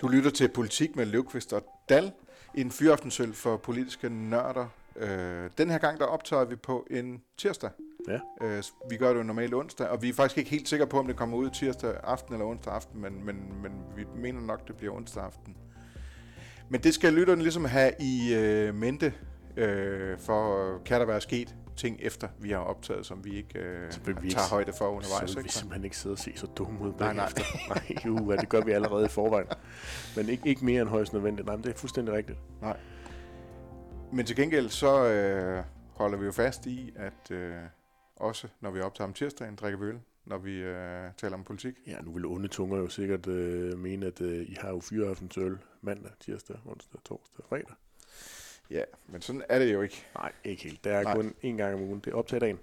[0.00, 2.12] Du lytter til Politik med Løvqvist og Dal,
[2.54, 4.66] en fyraftensøl for politiske nørder.
[4.96, 7.70] Øh, den her gang, der optager vi på en tirsdag.
[8.08, 8.18] Ja.
[8.46, 10.98] Øh, vi gør det jo normalt onsdag, og vi er faktisk ikke helt sikre på,
[10.98, 14.68] om det kommer ud tirsdag aften eller onsdag aften, men, men, men vi mener nok,
[14.68, 15.56] det bliver onsdag aften.
[16.68, 19.14] Men det skal lytterne ligesom have i øh, mente,
[19.56, 23.92] øh, for kan der være sket ting efter, vi har optaget, som vi ikke øh,
[23.92, 25.30] Så vi tager ikke- højde for undervejs.
[25.30, 25.54] så vil vi ikke?
[25.54, 27.24] simpelthen ikke sidde og se så dumme ud Nej, nej.
[27.24, 27.42] bagefter.
[28.08, 29.46] nej, uh, det gør vi allerede i forvejen.
[30.16, 31.46] Men ikke, ikke mere end højst nødvendigt.
[31.46, 32.38] Nej, det er fuldstændig rigtigt.
[34.12, 37.54] Men til gengæld så øh, holder vi jo fast i, at øh,
[38.16, 41.74] også når vi optager om tirsdagen, drikker vi øl, når vi øh, taler om politik.
[41.86, 45.58] Ja, nu vil onde tunger jo sikkert øh, mene, at øh, I har jo fyraftensøl
[45.82, 47.74] mandag, tirsdag, onsdag, torsdag, fredag.
[48.72, 50.06] Ja, men sådan er det jo ikke.
[50.14, 50.84] Nej, ikke helt.
[50.84, 51.14] Der er Nej.
[51.14, 52.00] kun én gang om ugen.
[52.04, 52.58] Det er optag dagen.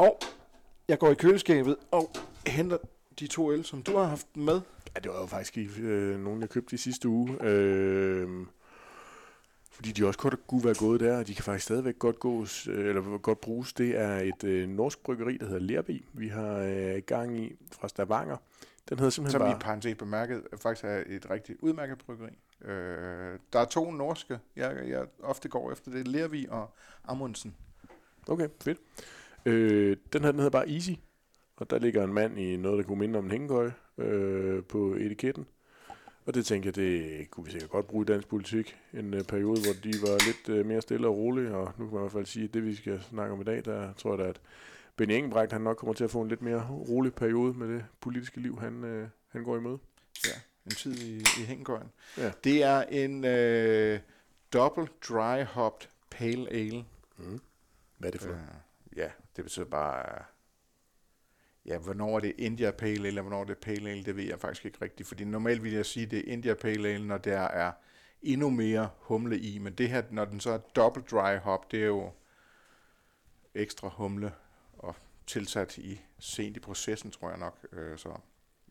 [0.00, 0.18] Og
[0.88, 2.10] jeg går i køleskabet og
[2.46, 2.78] henter
[3.18, 4.60] de to øl, som du har haft med.
[4.94, 7.36] Ja, det var jo faktisk i, øh, nogen, jeg købte i sidste uge.
[7.42, 8.46] Øh,
[9.70, 12.66] fordi de også godt kunne være gået der, og de kan faktisk stadigvæk godt, gås,
[12.66, 13.72] øh, eller godt bruges.
[13.72, 16.04] Det er et øh, norsk bryggeri, der hedder Lerby.
[16.12, 18.36] Vi har øh, i gang i fra Stavanger.
[18.88, 19.60] Den hedder simpelthen Som i bare...
[19.60, 22.38] parentes bemærket faktisk er et rigtig udmærket bryggeri.
[22.64, 25.90] Øh, der er to norske, jeg, jeg ofte går efter.
[25.90, 27.56] Det er Lervi og Amundsen.
[28.28, 28.78] Okay, fedt.
[29.46, 30.90] Øh, den her, den hedder bare Easy.
[31.56, 34.94] Og der ligger en mand i noget, der kunne minde om en hængekøj øh, på
[34.94, 35.46] etiketten.
[36.26, 38.76] Og det tænkte jeg, det kunne vi sikkert godt bruge i dansk politik.
[38.94, 41.54] En øh, periode, hvor de var lidt øh, mere stille og rolige.
[41.54, 43.44] Og nu kan man i hvert fald sige, at det vi skal snakke om i
[43.44, 44.40] dag, der tror jeg da, at
[44.96, 47.84] Benny Engelbrecht, han nok kommer til at få en lidt mere rolig periode med det
[48.00, 49.78] politiske liv, han, øh, han går imod.
[50.24, 51.92] Ja, en tid i, i hængekøjen.
[52.18, 52.32] Ja.
[52.44, 54.00] Det er en øh,
[54.52, 56.84] double dry hopped pale ale.
[57.16, 57.40] Mm.
[57.98, 58.38] Hvad er det for Øh,
[58.96, 60.24] ja, det betyder bare...
[61.66, 64.24] Ja, hvornår er det India Pale Ale, eller hvornår er det Pale Ale, det ved
[64.24, 65.08] jeg faktisk ikke rigtigt.
[65.08, 67.72] Fordi normalt vil jeg sige, det er India Pale Ale, når der er
[68.22, 69.58] endnu mere humle i.
[69.58, 72.12] Men det her, når den så er double dry hop, det er jo
[73.54, 74.32] ekstra humle
[74.78, 74.96] og
[75.26, 77.66] tilsat i sent i processen, tror jeg nok.
[77.72, 78.18] Øh, så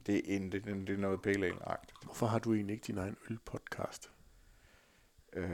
[0.07, 2.03] det er, en, det, det er noget Pale Ale-agtigt.
[2.03, 4.11] Hvorfor har du egentlig ikke din egen ølpodcast?
[5.33, 5.45] Øh,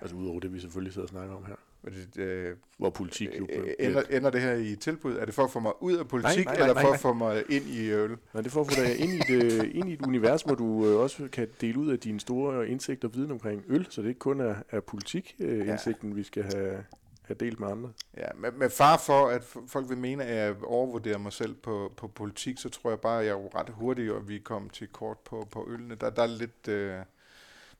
[0.00, 1.54] Altså udover det, vi selvfølgelig sidder og snakker om her.
[1.84, 5.16] det, øh, Hvor politik jo Øh, ender, ender det her i tilbud?
[5.16, 6.94] Er det for at få mig ud af politik, nej, nej, eller nej, for nej.
[6.94, 8.08] at få mig ind i øl?
[8.10, 10.42] Nej, det er for at få dig ind i et, øh, ind i et univers,
[10.42, 13.86] hvor du øh, også kan dele ud af dine store indsigter og viden omkring øl,
[13.90, 16.14] så det ikke kun er, er politik-indsigten, ja.
[16.14, 16.84] vi skal have,
[17.32, 17.92] have delt med andre.
[18.16, 21.92] Ja, med, med far for, at folk vil mene, at jeg overvurderer mig selv på,
[21.96, 24.70] på politik, så tror jeg bare, at jeg er jo ret hurtig, og vi kom
[24.70, 25.94] til kort på, på ølene.
[25.94, 27.04] Der, der, er lidt, øh,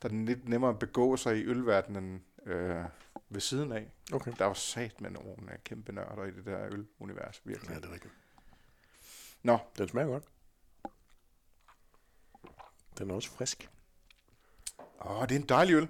[0.02, 2.84] der er lidt nemmere at begå sig i ølverdenen øh,
[3.28, 3.90] ved siden af.
[4.12, 4.32] Okay.
[4.38, 7.70] Der er jo sat med nogle øh, kæmpe nørder i det der ølunivers, virkelig.
[7.70, 8.14] Ja, det er rigtigt.
[9.42, 10.24] Nå, Den smager godt.
[12.98, 13.70] Den er også frisk.
[15.00, 15.88] åh, det er en dejlig øl.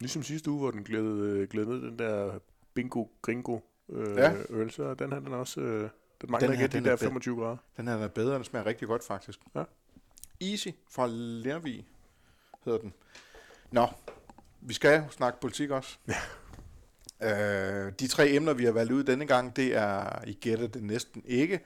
[0.00, 2.38] Ligesom sidste uge, hvor den glædede, glædede ned den der
[2.74, 3.58] bingo gringo
[3.88, 4.34] øh, Ja.
[4.50, 5.60] øl, så den her, den er også...
[5.60, 5.90] Øh,
[6.20, 7.06] den mangler Den ikke her, de den der er fed.
[7.06, 7.56] 25 grader.
[7.76, 9.38] Den her er bedre, den smager rigtig godt faktisk.
[9.54, 9.62] Ja.
[10.40, 11.86] Easy fra Lervig
[12.64, 12.92] hedder den.
[13.70, 13.86] Nå,
[14.60, 15.98] vi skal snakke politik også.
[16.08, 16.16] Ja.
[17.86, 20.82] Øh, de tre emner, vi har valgt ud denne gang, det er, I gætter det
[20.82, 21.60] næsten ikke,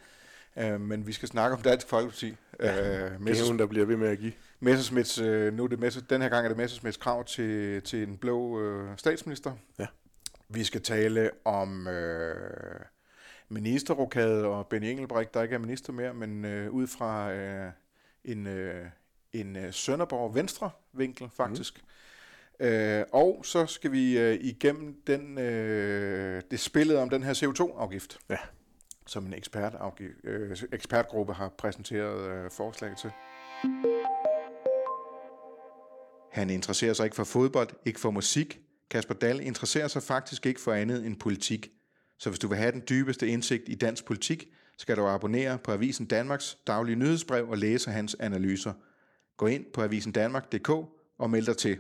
[0.57, 2.37] øh, men vi skal snakke om Dansk Folkeparti.
[2.61, 3.05] Ja.
[3.05, 4.33] Øh, er hun, der bliver ved med at give.
[4.61, 8.03] Messersmiths, øh, nu er det Messe, den her gang er det Messersmiths krav til, til
[8.09, 9.53] en blå øh, statsminister.
[9.79, 9.87] Ja.
[10.49, 12.81] Vi skal tale om øh,
[13.49, 17.73] ministerrokade og Benny Engelbrecht, der ikke er minister mere, men øh, ud fra øh,
[18.25, 18.87] en, øh,
[19.33, 21.83] en øh, Sønderborg venstre vinkel faktisk.
[22.61, 22.67] Mm.
[22.67, 28.19] Øh, og så skal vi øh, igennem den, øh, det spillet om den her CO2-afgift,
[28.31, 28.37] Ja.
[29.07, 29.75] som en ekspert
[30.25, 33.11] øh, ekspertgruppe har præsenteret øh, forslag til.
[36.31, 38.61] Han interesserer sig ikke for fodbold, ikke for musik.
[38.91, 41.71] Kasper Dahl interesserer sig faktisk ikke for andet end politik.
[42.19, 44.49] Så hvis du vil have den dybeste indsigt i dansk politik,
[44.79, 48.73] skal du abonnere på Avisen Danmarks daglige nyhedsbrev og læse hans analyser.
[49.37, 50.71] Gå ind på avisendanmark.dk
[51.19, 51.79] og meld dig til.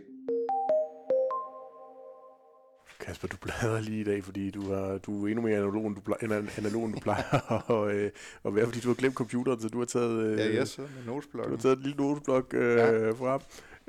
[3.00, 5.94] Kasper, du bladrer lige i dag, fordi du er, du er endnu mere analog, end
[5.94, 8.10] du, plejer, analog, end du plejer at, øh,
[8.44, 10.88] at være, fordi du har glemt computeren, så du har taget, øh, Ja, jeg sidder
[11.06, 13.10] med du har taget et lille notesblok øh, ja.
[13.10, 13.40] frem.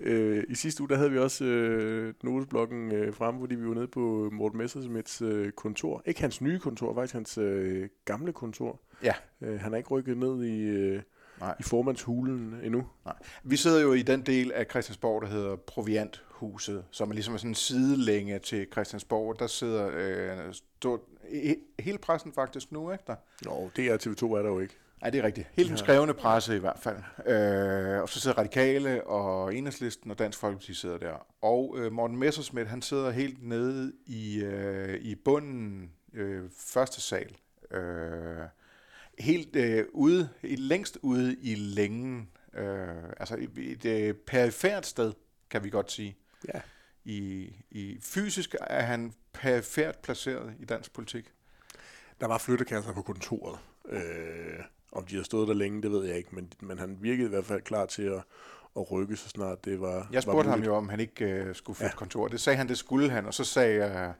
[0.03, 3.73] Øh, I sidste uge, der havde vi også øh, notesblokken øh, frem, fordi vi var
[3.73, 6.01] nede på Morten Messersmiths øh, kontor.
[6.05, 8.79] Ikke hans nye kontor, faktisk hans øh, gamle kontor.
[9.03, 9.13] Ja.
[9.41, 11.01] Øh, han er ikke rykket ned i, øh,
[11.39, 11.55] Nej.
[11.59, 12.83] i formandshulen endnu.
[13.05, 13.15] Nej.
[13.43, 17.51] Vi sidder jo i den del af Christiansborg, der hedder Provianthuset, som er ligesom sådan
[17.51, 19.39] en sidelænge til Christiansborg.
[19.39, 23.15] Der sidder øh, stort, he- hele pressen faktisk nu, ikke der?
[23.45, 24.77] Nå, det er TV2 er der jo ikke.
[25.01, 25.47] Nej, det er rigtigt.
[25.53, 26.97] Hele den skrevne presse i hvert fald.
[27.25, 31.27] Øh, og så sidder Radikale og Enhedslisten og Dansk Folkeparti sidder der.
[31.41, 37.35] Og øh, Morten Messersmith, han sidder helt nede i, øh, i bunden, øh, første sal.
[37.71, 38.45] Øh,
[39.19, 42.29] helt øh, ude, længst ude i længen.
[42.53, 42.87] Øh,
[43.19, 45.13] altså et, et, et perifært sted,
[45.49, 46.17] kan vi godt sige.
[46.53, 46.61] Ja.
[47.03, 51.33] I, i fysisk er han perifært placeret i dansk politik.
[52.21, 53.59] Der var flyttekasser på kontoret.
[53.89, 54.59] Øh,
[54.91, 57.29] om de har stået der længe, det ved jeg ikke, men, men han virkede i
[57.29, 58.23] hvert fald klar til at,
[58.77, 60.67] at rykke, så snart det var Jeg spurgte var ham muligt.
[60.67, 61.97] jo, om han ikke øh, skulle flytte ja.
[61.97, 62.27] Kontor.
[62.27, 64.13] Det sagde han, det skulle han, og så sagde jeg,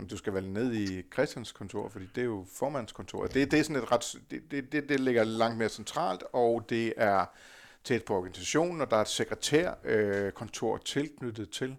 [0.00, 3.34] at du skal vel ned i Christians kontor, fordi det er jo formandskontoret.
[3.34, 6.66] Det, det er sådan et ret, det, det, det, det ligger langt mere centralt, og
[6.68, 7.24] det er
[7.84, 11.76] tæt på organisationen, og der er et sekretærkontor øh, tilknyttet til.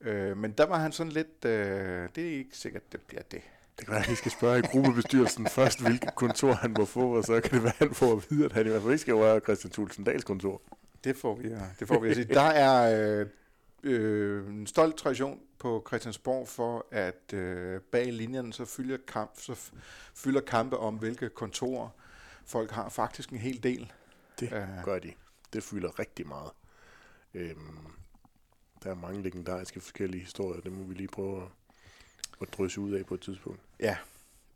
[0.00, 3.42] Øh, men der var han sådan lidt, øh, det er ikke sikkert, det bliver det.
[3.80, 7.16] Det kan være, at vi skal spørge i gruppebestyrelsen først, hvilket kontor han må få,
[7.16, 8.92] og så kan det være, at han får at vide, at han i hvert fald
[8.92, 10.62] ikke skal røre Christian Thulsen Dahls kontor.
[11.04, 12.34] Det får vi, at- det får vi at sige.
[12.34, 13.26] Der er øh,
[13.82, 19.70] øh, en stolt tradition på Christiansborg for, at øh, bag linjerne så fylder, kamp, så
[20.14, 21.88] fylder kampe om, hvilke kontorer
[22.46, 22.88] folk har.
[22.88, 23.92] Faktisk en hel del.
[24.40, 24.84] Det Øh.
[24.84, 25.12] gør de.
[25.52, 26.50] Det fylder rigtig meget.
[27.34, 27.76] Øhm,
[28.84, 31.48] der er mange legendariske forskellige historier, det må vi lige prøve at,
[32.40, 33.60] at drysse ud af på et tidspunkt.
[33.80, 33.96] Ja,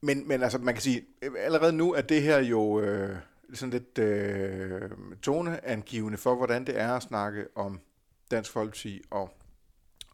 [0.01, 3.17] men, men altså man kan sige, øh, allerede nu er det her jo øh,
[3.55, 4.91] sådan lidt øh,
[5.23, 7.81] toneangivende for, hvordan det er at snakke om
[8.31, 9.31] Dansk Folkeparti og,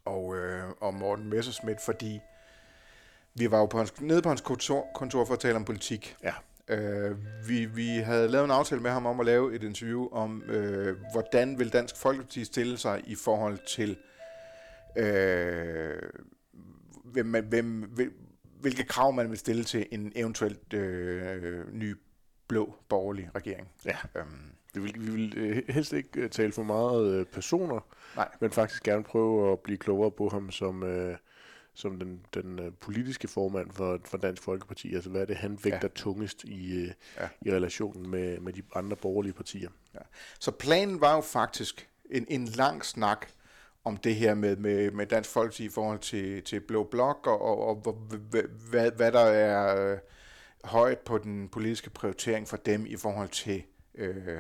[0.05, 2.21] og, øh, og Morten Messerschmidt, fordi
[3.35, 6.17] vi var jo på hans, nede på hans kontor, kontor for at tale om politik.
[6.23, 6.33] Ja.
[6.69, 7.17] Øh,
[7.49, 10.97] vi, vi havde lavet en aftale med ham om at lave et interview om, øh,
[11.13, 13.97] hvordan vil Dansk Folkeparti stille sig i forhold til,
[14.97, 16.03] øh,
[17.13, 18.13] hvem, man- hvem, hvil-
[18.61, 21.97] hvilke krav man vil stille til en eventuelt øh, ny
[22.49, 23.69] blå borgerlig regering.
[23.85, 23.97] Ja.
[24.17, 24.27] Øhm,
[24.75, 27.81] Vi vil, vi vil øh, helst ikke øh, tale for meget øh, personer,
[28.17, 28.29] Nej.
[28.41, 31.17] men faktisk gerne prøve at blive klogere på ham som, øh,
[31.75, 34.95] som den, den politiske formand for, for Dansk Folkeparti.
[34.95, 35.89] Altså hvad er det, han vægter ja.
[35.95, 36.93] tungest i, Ja.
[37.23, 37.29] ja.
[37.43, 39.71] i relationen med, med de andre borgerlige partier.
[40.41, 43.27] Så planen var jo faktisk en, en lang snak
[43.85, 47.41] om det her med, med, med Dansk Folkeparti i forhold til, til Blå Blok, og,
[47.43, 47.95] og, og
[48.71, 49.99] hvad, hvad, der er øh,
[50.65, 53.63] højt på den politiske prioritering for dem i forhold til
[53.95, 54.39] øh,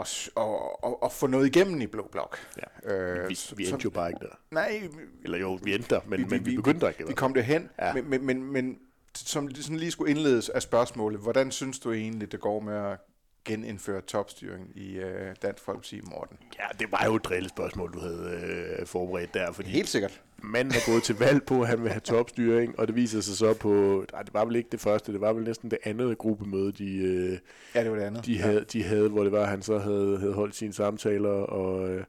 [0.00, 2.38] at, s- og, og, og få noget igennem i Blå Blok.
[2.86, 2.94] Ja.
[2.94, 4.38] Øh, Vi, så- vi så- endte jo bare ikke der.
[4.50, 4.82] Nej,
[5.24, 7.04] Eller jo, vi endte der, men Vi- men vi vi- begyndte der ikke.
[7.04, 7.70] i vi kom derhen.
[7.78, 7.92] Ja.
[7.94, 8.78] men, men, men, men
[9.14, 12.96] som sådan lige skulle indledes af spørgsmålet, hvordan synes du egentlig, det går med at
[13.44, 16.36] genindføre topstyring i øh, Dansk Folkeparti, Morten?
[16.58, 18.40] Ja, det var jo et drillespørgsmål, du havde
[18.80, 20.22] øh, forberedt der, fordi Helt sikkert.
[20.42, 23.36] manden er gået til valg på, at han vil have topstyring, og det viser sig
[23.36, 26.18] så på, nej, det var vel ikke det første, det var vel næsten det andet
[26.18, 27.38] gruppemøde, de, øh,
[27.74, 28.26] Ja, det var det andet.
[28.26, 31.30] de, havde, de havde, hvor det var, at han så havde, havde holdt sine samtaler
[31.30, 32.04] og, øh,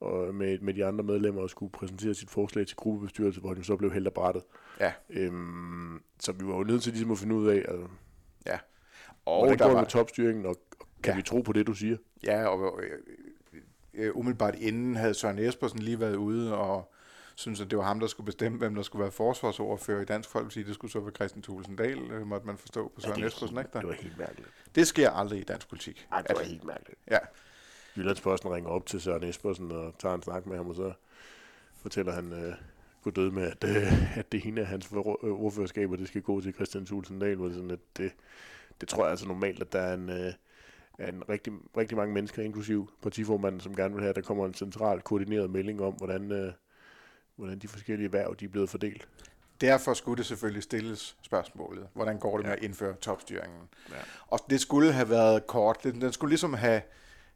[0.00, 3.64] og med, med de andre medlemmer og skulle præsentere sit forslag til gruppebestyrelse, hvor han
[3.64, 4.42] så blev hældt af brættet.
[4.80, 4.92] Ja.
[5.10, 7.86] Øhm, så vi var jo nødt til ligesom at finde ud af, altså,
[8.46, 8.58] Ja.
[9.26, 10.56] og hvordan der går var, med topstyringen, og
[11.02, 11.14] kan Ja.
[11.14, 11.16] ja.
[11.16, 11.96] vi tro på det, du siger?
[12.24, 12.98] ja, og øh,
[13.94, 16.92] øh, umiddelbart inden havde Søren Espersen lige været ude og
[17.34, 20.28] synes, at det var ham, der skulle bestemme, hvem der skulle være forsvarsordfører i Dansk
[20.30, 20.62] Folkeparti.
[20.62, 23.58] Det skulle så være Christian Thulesen Dahl, øh, måtte man forstå på Søren det, Espersen,
[23.58, 23.70] ikke?
[23.72, 23.86] det Der?
[23.86, 24.48] var helt mærkeligt.
[24.74, 26.06] Det sker aldrig i dansk politik.
[26.12, 26.98] Ej, det var helt mærkeligt.
[27.10, 27.18] Ja,
[27.96, 30.92] Jyllandsposten ringer op til Søren Espersen og tager en snak med ham, og så
[31.82, 32.54] fortæller han øh,
[33.02, 36.54] gå død med, at, øh, at det ene af hans ordførerskaber, det skal gå til
[36.54, 38.12] Christian Thulsen Dahl, hvor det sådan, at det,
[38.80, 40.32] det tror jeg altså normalt, at der er en, øh,
[40.98, 44.54] en rigtig, rigtig mange mennesker, inklusiv partiformanden, som gerne vil have, at der kommer en
[44.54, 46.52] central koordineret melding om, hvordan, øh,
[47.36, 49.08] hvordan de forskellige værv de er blevet fordelt.
[49.60, 51.88] Derfor skulle det selvfølgelig stilles spørgsmålet.
[51.94, 52.56] Hvordan går det med Ja.
[52.56, 53.60] at indføre topstyringen?
[53.90, 53.94] Ja.
[54.26, 55.82] Og det skulle have været kort.
[55.82, 56.82] Den, skulle ligesom have...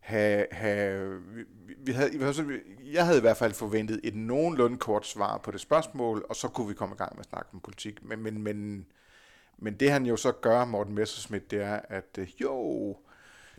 [0.00, 1.44] have, have vi,
[1.78, 2.60] vi havde, vi havde,
[2.92, 6.48] jeg havde i hvert fald forventet et nogenlunde kort svar på det spørgsmål, og så
[6.48, 8.04] kunne vi komme i gang med at snakke om politik.
[8.04, 8.86] Men, men, men,
[9.58, 12.96] men det han jo så gør, Morten Messerschmidt, det er, at øh, jo,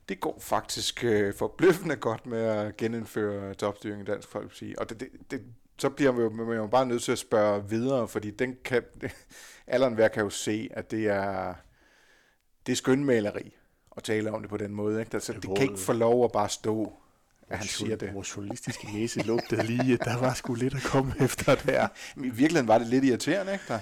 [0.09, 4.75] det går faktisk øh, forbløffende godt med at genindføre topstyring i Dansk Folkeparti.
[4.77, 5.41] Og det, det, det,
[5.77, 8.83] så bliver man jo, man jo bare nødt til at spørge videre, fordi den kan,
[9.67, 11.53] alderen hver kan jo se, at det er,
[12.65, 13.57] det er skønmaleri
[13.97, 14.99] at tale om det på den måde.
[14.99, 15.13] Ikke?
[15.13, 16.93] Altså, Det kan ikke få lov at bare stå,
[17.50, 18.13] at han siger det.
[18.13, 21.88] Vores journalistiske næse lugtede lige, der var sgu lidt at komme efter der.
[22.16, 23.80] Men I virkeligheden var det lidt irriterende, ikke der?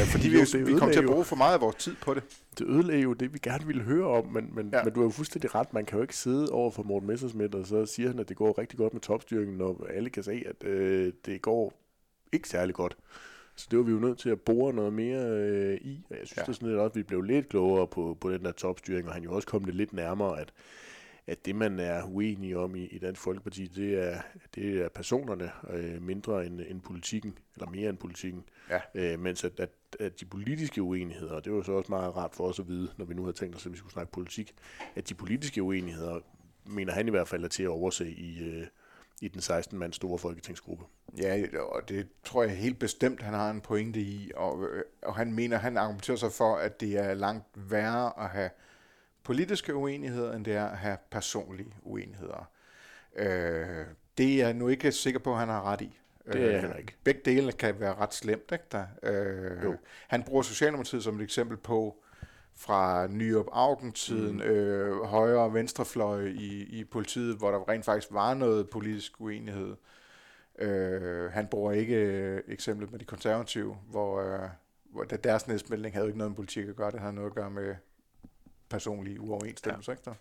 [0.00, 2.14] Øh, fordi vi, Jo, vi kom til at bruge for meget af vores tid på
[2.14, 2.22] det.
[2.58, 4.78] det ødelagde jo det, vi gerne ville høre om, men, men, Ja.
[4.78, 4.84] ja.
[4.84, 5.72] men du har jo fuldstændig ret.
[5.74, 8.36] Man kan jo ikke sidde over for Morten Messersmith, og så siger han, at det
[8.36, 11.72] går rigtig godt med topstyringen, når alle kan se, at øh, det går
[12.32, 12.96] ikke særlig godt
[13.56, 16.26] Så det var vi jo nødt til at bore noget mere øh, i, og jeg
[16.26, 16.42] synes Ja.
[16.46, 16.50] ja.
[16.50, 19.14] er sådan lidt også, at vi blev lidt klogere på, på den der topstyring, og
[19.14, 20.52] han jo også kom det lidt nærmere, at,
[21.30, 24.20] at det, man er uenig om i, i Dansk Folkeparti, det er,
[24.54, 28.44] det er personerne øh, mindre end, end politikken, eller mere end politikken.
[28.70, 28.80] Ja.
[28.94, 29.70] Øh, mens at, at,
[30.00, 32.68] at de politiske uenigheder, og det var jo så også meget rart for os at
[32.68, 34.54] vide, når vi nu havde tænkt os, at vi skulle snakke politik,
[34.96, 36.20] at de politiske uenigheder,
[36.66, 38.66] mener han i hvert fald, er til at overse i, øh,
[39.20, 40.84] i den 16-mands store folketingsgruppe.
[41.18, 45.14] Ja, og det tror jeg helt bestemt, han har en pointe i, og, øh, og
[45.14, 48.50] han mener, han argumenterer sig for, at det er langt værre at have
[49.30, 52.50] politiske uenigheder, end det er at have personlige uenigheder.
[53.16, 53.86] Øh,
[54.18, 55.98] det er jeg nu ikke sikker på, at han har ret i.
[56.32, 56.94] Det er Øh, heller ikke.
[57.04, 58.86] Begge dele kan være ret slemt, ikke der?
[59.02, 59.74] Øh, Jo.
[60.08, 61.96] han bruger Socialdemokratiet som et eksempel på,
[62.56, 64.40] fra Nyrup Augen-tiden, mm.
[64.42, 69.76] øh, højre- og venstrefløj i, i politiet, hvor der rent faktisk var noget politisk uenighed.
[70.58, 74.48] Øh, han bruger ikke øh, eksemplet med de konservative, hvor, øh,
[74.84, 77.34] hvor der- deres næstmelding havde ikke noget med politik at gøre, det havde noget at
[77.34, 77.74] gøre med
[78.70, 79.92] personlige uoverensstemmelser.
[80.06, 80.10] Ja.
[80.10, 80.20] Ikke?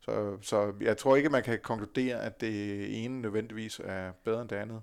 [0.00, 4.48] Så, så jeg tror ikke, man kan konkludere, at det ene nødvendigvis er bedre end
[4.48, 4.82] det andet.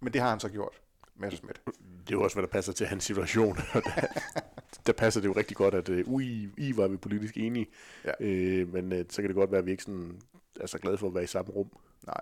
[0.00, 0.80] Men det har han så gjort,
[1.16, 1.60] Messerschmidt.
[1.66, 1.74] Det
[2.14, 3.56] er jo også, hvad der passer til hans situation.
[3.74, 7.66] Der, der passer det jo rigtig godt, at uh, ui, I var vi politisk enige.
[8.04, 8.10] Ja.
[8.20, 10.20] Øh, men uh, så kan det godt være, at vi ikke sådan
[10.60, 11.70] er så glade for at være i samme rum.
[12.06, 12.20] Nej.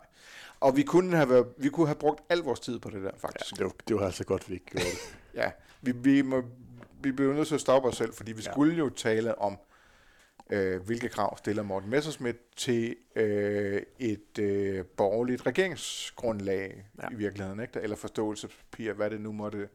[0.60, 3.10] Og vi kunne have, været, vi kunne have brugt al vores tid på det der,
[3.16, 3.56] faktisk.
[3.56, 5.18] Det var, det var altså godt, vi ikke gjorde det.
[5.40, 5.50] Ja,
[5.82, 6.42] vi, vi, må,
[7.02, 8.52] vi bliver nødt til at stoppe os selv, fordi vi Ja.
[8.52, 9.58] skulle jo tale om,
[10.52, 17.08] øh, hvilke krav stiller Morten Messerschmidt til øh, et øh, borgerligt regeringsgrundlag ja.
[17.10, 17.80] I virkeligheden, ikke?
[17.80, 19.68] eller forståelsespapir, hvad det nu måtte,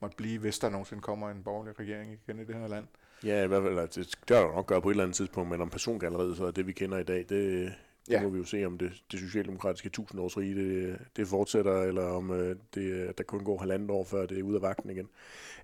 [0.00, 2.86] måtte blive, hvis der nogensinde kommer en borgerlig regering igen i det her land.
[3.24, 5.50] Ja, i hvert fald, altså, det skal der nok gøre på et eller andet tidspunkt,
[5.50, 7.72] men om persongalleriet så er det, vi kender i dag, det, det
[8.08, 8.14] Ja.
[8.14, 8.22] ja.
[8.22, 12.56] må vi jo se, om det, det socialdemokratiske tusindårsrige, det, det fortsætter, eller om øh,
[12.74, 15.08] det, der kun går halvandet år, før det er ude af vagten igen.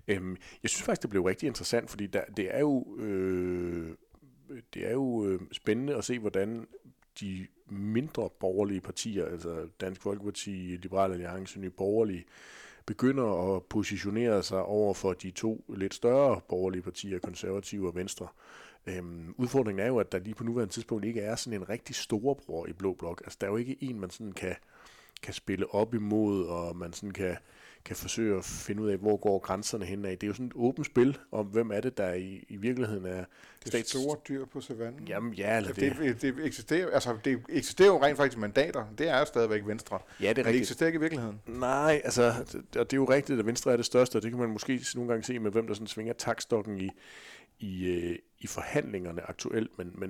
[0.07, 3.89] Øhm, jeg synes faktisk, det blev rigtig interessant, fordi der, det er jo, øh,
[4.73, 6.67] det er jo øh, spændende at se, hvordan
[7.19, 10.49] de mindre borgerlige partier, altså Dansk Folkeparti,
[10.81, 12.25] Liberal Alliance, Nye Borgerlige,
[12.85, 18.27] begynder at positionere sig over for de to lidt større borgerlige partier, konservative og venstre.
[18.85, 21.95] Øhm, udfordringen er jo, at der lige på nuværende tidspunkt ikke er sådan en rigtig
[21.95, 23.21] storebror i Blå Blok.
[23.23, 24.55] Altså, der er jo ikke en, man sådan kan,
[25.23, 27.37] kan spille op imod, og man sådan kan,
[27.85, 30.17] kan forsøge at finde ud af, hvor går grænserne hen af.
[30.17, 33.05] Det er jo sådan et åbent spil om, hvem er det, der i, i virkeligheden
[33.05, 33.25] er
[33.71, 35.07] Det store dyr på savannen.
[35.07, 38.85] Jamen, ja, eller det, det, det, eksisterer, altså, det eksisterer jo rent faktisk mandater.
[38.97, 39.99] Det er jo stadigvæk venstre.
[40.21, 40.61] ja, det er Men det rigtigt.
[40.61, 41.41] eksisterer ikke i virkeligheden.
[41.47, 44.31] Nej, altså, det- og det er jo rigtigt, at Venstre er det største, og det
[44.31, 46.89] kan man måske nogle gange se med, hvem der sådan svinger takstokken i,
[47.59, 50.09] i, øh, i forhandlingerne aktuelt, men, men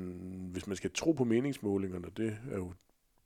[0.52, 2.74] hvis man skal tro på meningsmålingerne, det er jo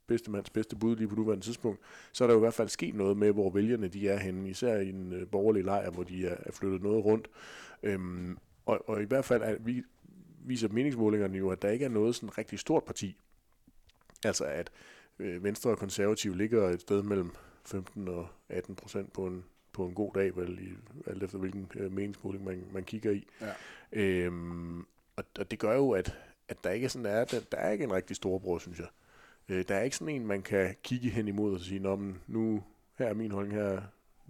[0.06, 1.80] bedste mands bedste bud lige på nuværende tidspunkt,
[2.12, 4.50] så er der jo i hvert fald sket noget med, hvor vælgerne de er henne,
[4.50, 7.28] især i en øh, borgerlig lejr, hvor de er, er flyttet noget rundt.
[7.82, 9.82] Øhm, og, og i hvert fald er, vi,
[10.44, 13.16] viser meningsmålingerne jo, at der ikke er noget sådan rigtig stort parti.
[14.24, 14.70] Altså at
[15.18, 17.30] øh, Venstre og Konservative ligger et sted mellem
[17.64, 20.68] 15 og 18 procent på en, på en god dag, vel, i,
[21.06, 23.26] alt efter hvilken øh, meningsmåling man, man kigger i.
[23.40, 23.52] Ja.
[23.92, 24.80] Øhm,
[25.16, 26.18] og, og det gør jo, at,
[26.48, 28.88] at der ikke er sådan er, der, der er ikke en rigtig storebror, synes jeg.
[29.48, 32.20] Øh, der er ikke sådan en, man kan kigge hen imod og sige, Nå, men
[32.26, 32.62] nu
[32.98, 33.82] her er min holdning, her er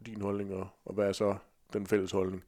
[0.06, 1.36] din holdning, og, og hvad er så
[1.72, 2.44] den fælles holdning?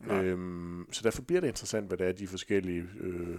[0.00, 0.24] Nej.
[0.24, 3.38] Øhm, så derfor bliver det interessant, hvad det er, de forskellige øh,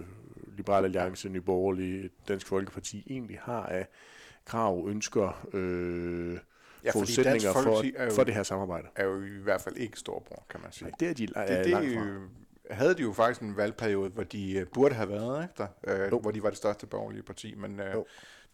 [0.56, 3.86] Liberale Alliance, Nye Borgerlige, Dansk Folkeparti egentlig har af
[4.44, 6.38] krav, ønsker, øh,
[6.84, 8.88] Ja, forudsætninger er for, jo, for det her samarbejde.
[8.96, 10.88] er jo i hvert fald ikke storbror, kan man sige.
[10.88, 12.04] Nej, det er de det, er det langt fra.
[12.04, 12.20] øh,
[12.70, 16.04] havde de jo faktisk en valgperiode, hvor de øh, burde have været, ikke der?
[16.14, 17.94] Øh, hvor de var det største borgerlige parti, men øh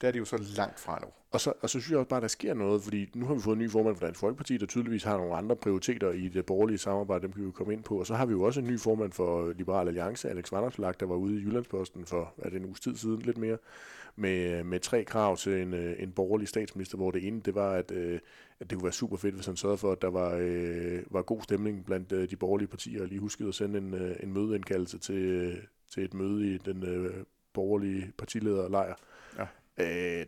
[0.00, 1.09] der er de jo så langt fra nu.
[1.31, 3.35] Og så, og så synes jeg også bare, at der sker noget, fordi nu har
[3.35, 6.29] vi fået en ny formand for Dansk Folkeparti, der tydeligvis har nogle andre prioriteter i
[6.29, 7.99] det borgerlige samarbejde, dem kan vi jo komme ind på.
[7.99, 11.07] Og så har vi jo også en ny formand for Liberal Alliance, Alex Vanderslag, der
[11.07, 13.59] var ude i Jyllandsposten for er det en uges tid siden, lidt mere,
[14.17, 17.73] med, med tre krav til en, øh, en borgerlig statsminister, hvor det ene, det var,
[17.73, 18.21] at, øh,
[18.61, 21.23] at det kunne være super fedt, hvis han sørgede for, at der var, øh, var
[21.23, 24.33] god stemning blandt øh, de borgerlige partier, og lige huskede at sende en, øh, en
[24.33, 25.57] mødeindkaldelse til, øh,
[25.95, 28.69] til et møde i den øh, borgerlige partilederlejr.
[28.69, 28.95] lejr
[29.78, 30.26] Øh,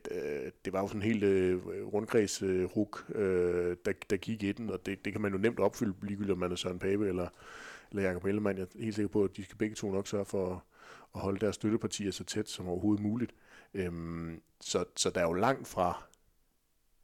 [0.64, 4.52] det var jo sådan en helt øh, rundkreds øh, ruk, øh, der, der gik i
[4.52, 7.08] den, og det, det kan man jo nemt opfylde, ligegyldigt om man er Søren Pape
[7.08, 7.28] eller,
[7.90, 8.58] eller Jacob Ellemann.
[8.58, 10.64] Jeg er helt sikker på, at de skal begge to nok sørge for
[11.14, 13.34] at, holde deres støttepartier så tæt som overhovedet muligt.
[13.74, 16.02] Øhm, så, så der er jo langt fra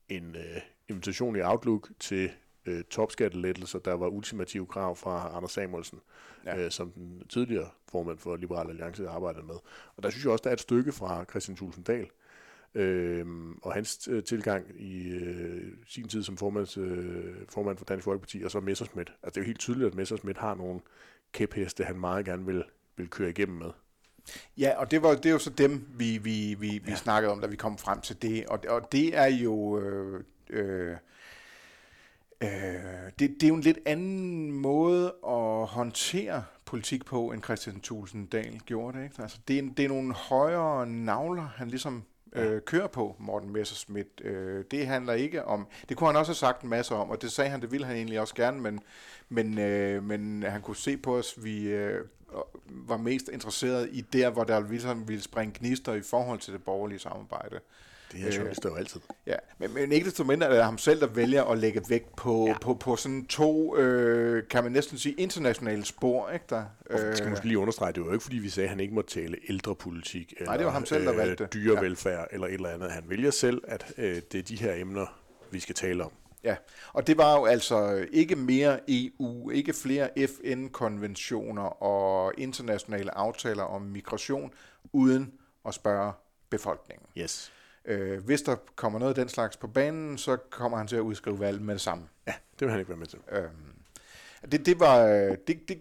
[0.08, 2.30] en øh, invitation i Outlook til
[2.66, 6.00] øh, topskattelettelser, der var ultimative krav fra Anders Samuelsen,
[6.44, 6.64] ja.
[6.64, 9.56] øh, som den tidligere formand for Liberal Alliance arbejdede med.
[9.96, 12.10] Og der synes jeg også, der er et stykke fra Christian Tulsendal,
[12.75, 18.04] Øhm, og hans øh, tilgang i øh, sin tid som formands, øh, formand for Dansk
[18.04, 19.12] Folkeparti, og så Messersmith.
[19.23, 20.81] Altså det er jo helt tydeligt, at Messersmith har nogle
[21.33, 22.64] kæpheste, han meget gerne vil,
[22.97, 23.71] vil køre igennem med.
[24.59, 26.95] Ja, og det var det er jo så dem, vi, vi, vi, vi ja.
[26.95, 28.47] snakkede om, da vi kom frem til det.
[28.47, 29.81] Og, og det er jo...
[29.81, 30.97] Øh, øh,
[32.43, 32.49] øh,
[33.19, 38.26] det, det er jo en lidt anden måde at håndtere politik på, end Christian Thulsen
[38.26, 39.04] Dahl gjorde det.
[39.04, 39.23] Ikke?
[39.23, 42.04] Altså, det, er, det er nogle højere navler, han ligesom
[42.35, 44.21] øh, kører på, Morten Messerschmidt.
[44.25, 45.67] Øh, det handler ikke om...
[45.88, 47.87] Det kunne han også have sagt en masse om, og det sagde han, det ville
[47.87, 48.81] han egentlig også gerne, men,
[49.29, 52.05] men, øh, men han kunne se på os, vi øh,
[52.67, 56.64] var mest interesseret i der, hvor der ligesom ville springe gnister i forhold til det
[56.64, 57.61] borgerlige samarbejde.
[58.14, 59.00] Det er journalister jo altid.
[59.26, 62.16] Ja, men, men ikke desto mindre er det ham selv, der vælger at lægge vægt
[62.16, 62.59] på, ja.
[62.59, 66.30] på, på sådan to, øh, kan man næsten sige, internationale spor.
[66.30, 66.64] Ikke der?
[66.90, 68.80] Og vi skal måske lige understrege, det var jo ikke, fordi vi sagde, at han
[68.80, 71.49] ikke må tale ældrepolitik, eller Nej, det var ham selv, der øh, valgte.
[71.54, 72.35] dyrevelfærd, ja.
[72.35, 72.90] eller et eller andet.
[72.90, 75.06] Han vælger selv, at øh, det er de her emner,
[75.50, 76.12] vi skal tale om.
[76.44, 76.56] Ja,
[76.92, 83.83] og det var jo altså ikke mere EU, ikke flere FN-konventioner og internationale aftaler om
[83.83, 84.50] migration,
[84.92, 85.33] uden
[85.68, 86.12] at spørge
[86.50, 87.06] befolkningen.
[87.18, 87.52] Yes.
[87.85, 91.00] Øh, hvis der kommer noget af den slags på banen, så kommer han til at
[91.00, 92.09] udskrive valg med det samme.
[92.26, 93.19] Ja, det vil han ikke være med til.
[93.33, 93.50] Øhm,
[94.53, 95.07] det, det, var,
[95.47, 95.79] det, det,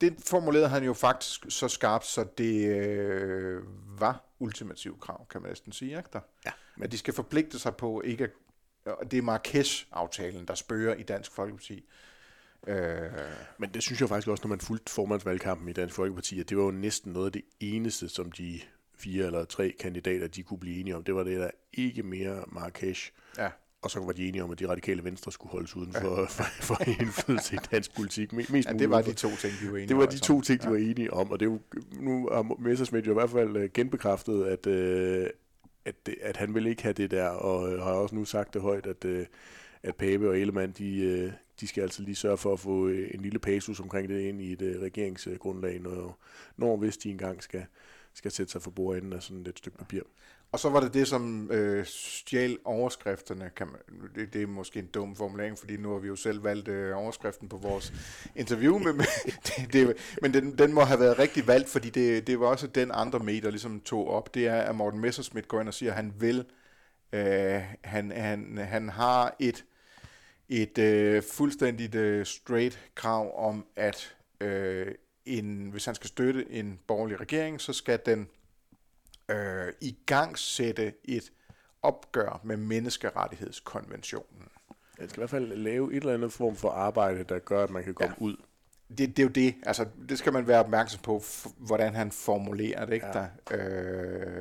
[0.00, 3.62] det formulerede han jo faktisk så skarpt, så det øh,
[4.00, 5.96] var ultimativ krav, kan man næsten sige.
[5.96, 6.20] Ikke der?
[6.46, 6.52] Ja.
[6.76, 11.32] Men de skal forpligte sig på ikke at det er Marrakesh-aftalen, der spørger i Dansk
[11.32, 11.84] Folkeparti.
[12.66, 13.10] Øh...
[13.58, 16.56] Men det synes jeg faktisk også, når man fulgte formandsvalgkampen i Dansk Folkeparti, at det
[16.56, 18.60] var jo næsten noget af det eneste, som de
[18.96, 21.04] fire eller tre kandidater, de kunne blive enige om.
[21.04, 23.12] Det var det der ikke mere Marrakesh.
[23.38, 23.48] Ja.
[23.82, 26.24] Og så var de enige om, at de radikale venstre skulle holdes uden for, ja.
[26.24, 28.32] for, for, indflydelse i dansk politik.
[28.32, 30.62] Mest ja, det var de to ting, de var enige Det var de to ting,
[30.62, 30.70] de ja.
[30.70, 31.30] var enige om.
[31.30, 31.60] Og det er jo,
[32.00, 35.26] nu har Messersmith jo i hvert fald øh, genbekræftet, at, øh,
[35.84, 38.62] at, at han vil ikke have det der, og øh, har også nu sagt det
[38.62, 39.04] højt, at,
[39.82, 43.38] at Pape og Ellemann, de, de skal altså lige sørge for at få en lille
[43.38, 46.18] pasus omkring det ind i et regeringsgrundlag, når,
[46.56, 47.64] når hvis de engang skal,
[48.16, 50.00] skal sætte sig for bordenden af sådan et stykke papir.
[50.52, 53.50] Og så var det det, som øh, stjal overskrifterne.
[53.56, 56.44] Kan man, det, det er måske en dum formulering, fordi nu har vi jo selv
[56.44, 57.92] valgt øh, overskriften på vores
[58.36, 58.78] interview.
[58.78, 58.94] med,
[59.46, 62.66] det, det, men den, den må have været rigtig valgt, fordi det, det var også
[62.66, 64.34] den andre medier ligesom tog op.
[64.34, 66.44] Det er, at Morten Messersmith går ind og siger, at han vil,
[67.12, 69.64] øh, han, han, han har et,
[70.48, 74.94] et øh, fuldstændigt øh, straight krav om, at øh,
[75.26, 78.28] en, hvis han skal støtte en borgerlig regering, så skal den
[79.28, 81.32] øh, i gang sætte et
[81.82, 84.48] opgør med menneskerettighedskonventionen.
[84.98, 87.70] Den skal i hvert fald lave et eller andet form for arbejde, der gør, at
[87.70, 88.24] man kan komme ja.
[88.24, 88.36] ud.
[88.88, 89.54] Det, det er jo det.
[89.62, 91.22] Altså, det skal man være opmærksom på,
[91.56, 92.92] hvordan han formulerer det.
[92.92, 93.06] Ikke?
[93.06, 93.12] Ja.
[93.12, 93.28] Der,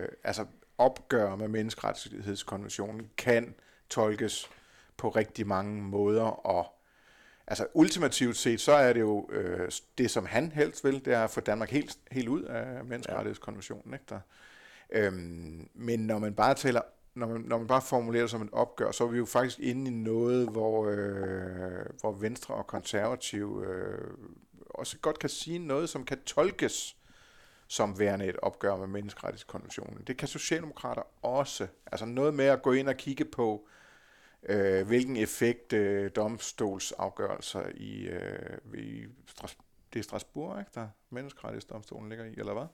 [0.04, 0.45] øh, altså,
[0.78, 3.56] opgør med menneskerettighedskonventionen kan
[3.89, 4.50] tolkes
[4.98, 6.74] på rigtig mange måder, og
[7.47, 11.23] altså ultimativt set, så er det jo øh, det, som han helst vil, det er
[11.23, 13.93] at få Danmark helt, helt ud af menneskerettighedskonventionen.
[13.93, 14.05] Ikke?
[14.10, 14.19] Der,
[14.89, 16.81] øhm, men når man bare taler
[17.15, 19.60] når man, når man bare formulerer det som et opgør, så er vi jo faktisk
[19.60, 24.12] inde i noget, hvor, øh, hvor Venstre og Konservative øh,
[24.69, 26.97] også godt kan sige noget, som kan tolkes
[27.67, 30.03] som værende et opgør med menneskerettighedskonventionen.
[30.08, 31.67] Det kan Socialdemokrater også.
[31.91, 33.67] Altså noget med at gå ind og kigge på,
[34.45, 39.58] øh, hvilken effekt øh, domstolsafgørelser i, øh, i Stras-
[39.93, 42.67] det er Strasbourg, ikke, der menneskerettighedsdomstolen ligger i, eller hvad?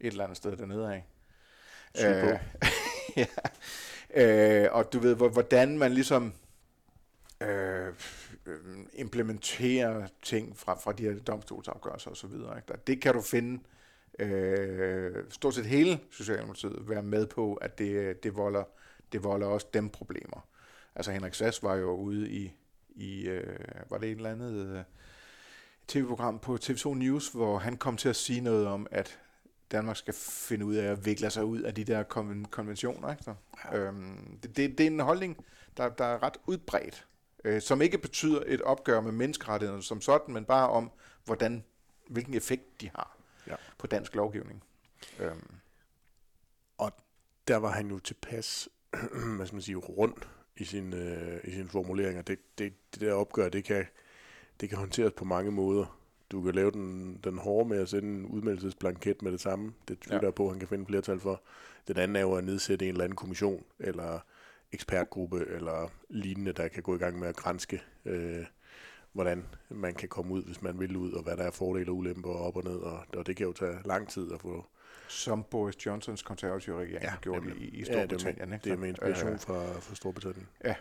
[0.00, 1.06] Et eller andet sted dernede af.
[2.04, 2.38] Øh,
[3.16, 3.26] ja.
[4.64, 6.34] øh, og du ved, hvordan man ligesom
[7.40, 7.94] øh,
[8.92, 12.56] implementerer ting fra, fra de her domstolsafgørelser og så videre.
[12.56, 12.72] Ikke?
[12.86, 13.62] Det kan du finde
[14.18, 18.64] øh, stort set hele Socialdemokratiet være med på, at det, det, volder,
[19.12, 20.46] det volder også dem problemer.
[20.94, 22.52] Altså Henrik Sass var jo ude i,
[22.88, 23.58] i øh,
[23.90, 24.82] var det et eller andet øh,
[25.88, 29.18] tv-program på TV2 News, hvor han kom til at sige noget om, at
[29.72, 33.10] Danmark skal finde ud af at vikle sig ud af de der konven- konventioner.
[33.10, 33.22] Ikke?
[33.22, 33.78] Så, ja.
[33.78, 35.44] øhm, det, det, det er en holdning,
[35.76, 37.06] der, der er ret udbredt,
[37.44, 40.90] øh, som ikke betyder et opgør med menneskerettighederne som sådan, men bare om,
[41.24, 41.64] hvordan,
[42.08, 43.54] hvilken effekt de har ja.
[43.78, 44.62] på dansk lovgivning.
[45.18, 45.54] Øhm.
[46.78, 46.92] Og
[47.48, 48.68] der var han jo tilpas,
[49.36, 52.22] hvad skal man sige, rundt i sin, øh, i sine formuleringer.
[52.22, 53.84] Det, det, det der opgør, det kan,
[54.60, 55.98] det kan håndteres på mange måder.
[56.30, 59.72] Du kan lave den, den hårde med at sende en udmeldelsesblanket med det samme.
[59.88, 60.30] Det tvivler ja.
[60.30, 61.42] på, at han kan finde flertal for.
[61.88, 64.18] Den anden er jo at nedsætte en eller anden kommission, eller
[64.72, 67.82] ekspertgruppe, eller lignende, der kan gå i gang med at grænske.
[68.04, 68.44] Øh,
[69.12, 71.96] hvordan man kan komme ud, hvis man vil ud, og hvad der er fordele og
[71.96, 74.66] ulemper op og ned, og, og det kan jo tage lang tid at få...
[75.12, 78.38] Som Boris Johnsons konservative regering ja, har gjort i, i Storbritannien.
[78.38, 80.48] Ja, det, er det er med inspiration fra, fra Storbritannien.
[80.64, 80.74] Ja,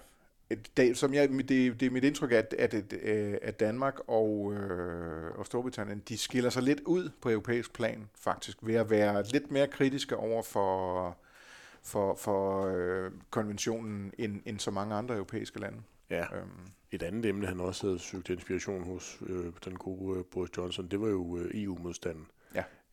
[0.77, 2.93] det, som jeg, det, det er mit indtryk, at, at,
[3.41, 8.57] at Danmark og, øh, og Storbritannien, de skiller sig lidt ud på europæisk plan, faktisk,
[8.61, 11.17] ved at være lidt mere kritiske over for,
[11.83, 15.77] for, for øh, konventionen, end, end så mange andre europæiske lande.
[16.09, 16.37] Ja.
[16.37, 16.49] Øhm.
[16.91, 20.87] Et andet emne, han også havde søgt inspiration hos øh, den gode øh, Boris Johnson,
[20.87, 22.27] det var jo øh, EU-modstanden.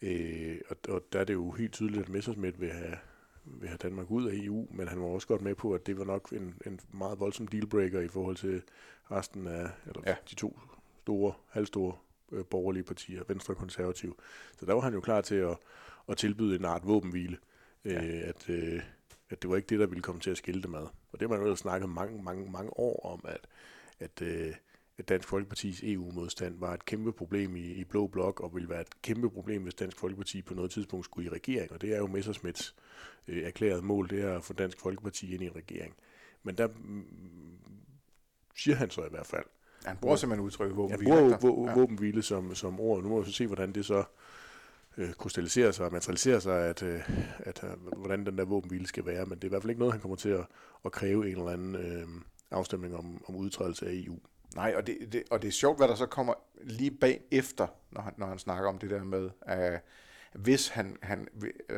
[0.02, 0.06] Ja.
[0.08, 2.96] Øh, og, og der er det jo helt tydeligt, at Messersmith vil have,
[3.44, 5.98] vil have Danmark ud af EU, men han var også godt med på, at det
[5.98, 8.62] var nok en, en meget voldsom dealbreaker i forhold til
[9.10, 10.14] resten af eller ja.
[10.30, 10.58] de to
[11.00, 11.94] store, halvstore
[12.32, 14.20] øh, borgerlige partier, Venstre og Konservativ.
[14.58, 15.56] Så der var han jo klar til at,
[16.08, 17.38] at tilbyde en art våbenhvile,
[17.84, 18.04] ja.
[18.04, 18.82] øh, at, øh,
[19.30, 20.86] at det var ikke det, der ville komme til at skille dem ad.
[21.12, 23.46] Og det har man jo snakket mange, mange, mange år om, at,
[24.00, 24.54] at, øh,
[24.98, 28.80] at Dansk Folkepartis EU-modstand var et kæmpe problem i, i Blå Blok, og ville være
[28.80, 31.72] et kæmpe problem, hvis Dansk Folkeparti på noget tidspunkt skulle i regering.
[31.72, 32.74] Og det er jo Messersmiths
[33.28, 35.94] øh, erklærede mål, det er at få Dansk Folkeparti ind i en regering.
[36.42, 37.04] Men der mm,
[38.56, 39.44] siger han så i hvert fald.
[39.84, 41.30] Han bruger simpelthen udtrykket våbenhvile.
[41.30, 41.78] Han bruger ja.
[41.78, 43.02] våbenhvile som, som ord.
[43.02, 44.04] Nu må vi så se, hvordan det så
[44.96, 48.86] øh, krystalliserer sig og materialiserer sig, at, øh, at, at, øh, hvordan den der våbenhvile
[48.86, 49.26] skal være.
[49.26, 50.46] Men det er i hvert fald ikke noget, han kommer til at,
[50.84, 52.08] at kræve en eller anden øh,
[52.50, 54.18] afstemning om, om udtrædelse af EU.
[54.54, 58.00] Nej, og det, det, og det er sjovt, hvad der så kommer lige bagefter, når
[58.00, 59.80] han, når han snakker om det der med, at
[60.32, 61.28] hvis han, han,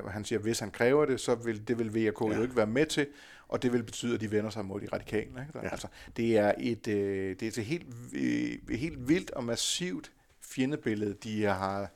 [0.09, 2.37] han siger, hvis han kræver det, så vil det vil VK ja.
[2.37, 3.06] jo ikke være med til,
[3.48, 5.22] og det vil betyde, at de vender sig mod de radikale.
[5.26, 5.44] Ikke?
[5.54, 5.68] Ja.
[5.68, 11.14] Altså, det er et, øh, det er et helt, øh, helt vildt og massivt fjendebillede,
[11.14, 11.90] de har,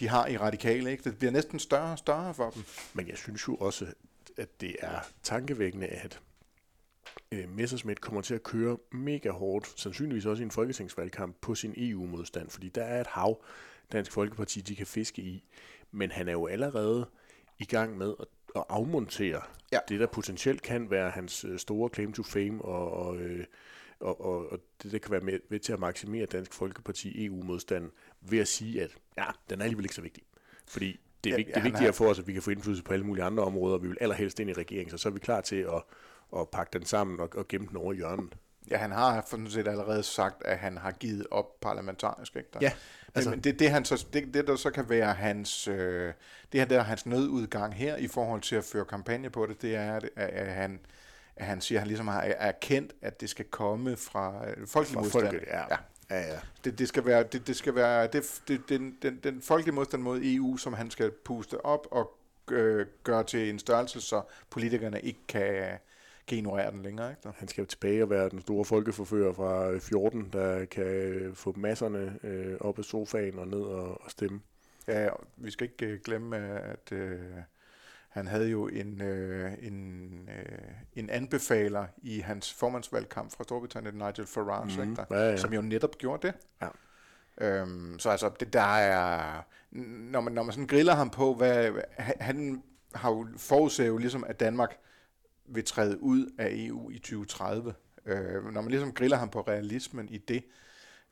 [0.00, 0.90] de har i radikale.
[0.90, 1.04] Ikke?
[1.04, 2.64] Det bliver næsten større og større for dem.
[2.94, 3.86] Men jeg synes jo også,
[4.36, 6.20] at det er tankevækkende, at
[7.32, 11.74] øh, Messerschmidt kommer til at køre mega hårdt, sandsynligvis også i en folketingsvalgkamp, på sin
[11.76, 13.42] EU-modstand, fordi der er et hav,
[13.92, 15.44] Dansk Folkeparti de kan fiske i.
[15.90, 17.08] Men han er jo allerede
[17.58, 19.42] i gang med at, at afmontere
[19.72, 19.78] ja.
[19.88, 23.44] det, der potentielt kan være hans øh, store claim to fame, og, og, øh,
[24.00, 27.90] og, og, og det, der kan være med, med til at maksimere Dansk Folkeparti EU-modstanden,
[28.20, 30.22] ved at sige, at ja, den er alligevel ikke så vigtig.
[30.66, 32.84] Fordi det er, ja, ja, det er vigtigere for os, at vi kan få indflydelse
[32.84, 35.18] på alle mulige andre områder, vi vil allerhelst ind i regeringen, så så er vi
[35.18, 35.82] klar til at,
[36.36, 38.36] at pakke den sammen og, og gemme den over hjørnet.
[38.70, 42.36] Ja, han har sådan set allerede sagt, at han har givet op parlamentarisk.
[42.36, 42.48] Ikke?
[42.52, 42.58] Der.
[42.62, 42.72] Ja.
[43.14, 43.30] Altså.
[43.30, 46.12] Men det, det, han så, det, det, der så kan være hans, øh,
[46.52, 49.76] det her, der hans nødudgang her i forhold til at føre kampagne på det, det
[49.76, 50.80] er, at, at han,
[51.36, 54.98] at han siger, at han ligesom har erkendt, at det skal komme fra øh, folkelig
[54.98, 55.24] modstand.
[55.24, 55.58] Folket, ja.
[55.58, 55.76] ja.
[56.10, 56.38] Ja, ja.
[56.64, 60.02] Det, det skal være, det, det skal være det, det, den, den, den folkelige modstand
[60.02, 62.18] mod EU, som han skal puste op og
[62.50, 65.78] øh, gøre til en størrelse, så politikerne ikke kan,
[66.28, 67.10] kan ignorere den længere.
[67.10, 67.28] Ikke?
[67.36, 72.18] Han skal jo tilbage og være den store folkeforfører fra 14, der kan få masserne
[72.22, 74.40] øh, op af sofaen og ned og, og stemme.
[74.88, 77.20] Ja, vi skal ikke øh, glemme, at øh,
[78.08, 80.58] han havde jo en, øh, en, øh,
[80.96, 85.36] en anbefaler i hans formandsvalgkamp fra Storbritannien, Nigel Farage, mm, ikke, der, ja, ja.
[85.36, 86.34] som jo netop gjorde det.
[86.62, 86.68] Ja.
[87.40, 91.70] Øhm, så altså, det der er, når man, når man sådan griller ham på, hvad,
[92.20, 92.62] han
[92.94, 94.78] har jo forudset jo ligesom, at Danmark
[95.48, 97.74] vil træde ud af EU i 2030.
[98.06, 100.44] Øh, når man ligesom griller ham på realismen i det,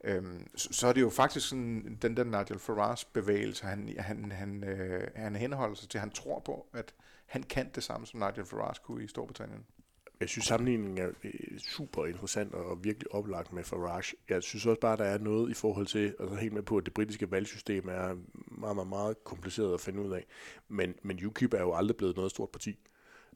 [0.04, 0.22] øh,
[0.54, 4.64] så, så er det jo faktisk sådan, den der Nigel Farage bevægelse, han, han, han,
[4.64, 6.94] øh, han henholder sig til, han tror på, at
[7.26, 9.64] han kan det samme, som Nigel Farage kunne i Storbritannien.
[10.20, 14.16] Jeg synes, sammenligningen er øh, super interessant og virkelig oplagt med Farage.
[14.28, 16.84] Jeg synes også bare, der er noget i forhold til, altså helt med på, at
[16.84, 18.16] det britiske valgsystem er
[18.48, 20.26] meget, meget, meget kompliceret at finde ud af.
[20.68, 22.78] Men, men UKIP er jo aldrig blevet noget stort parti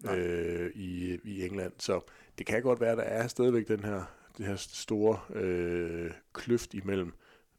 [0.09, 1.73] øh, i, i England.
[1.79, 2.01] Så
[2.39, 4.03] det kan godt være, at der er stadigvæk den her,
[4.39, 7.13] det her store øh, kløft imellem,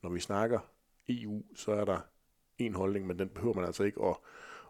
[0.03, 0.59] når vi snakker
[1.09, 1.99] EU, så er der
[2.57, 4.15] en holdning, men den behøver man altså ikke at,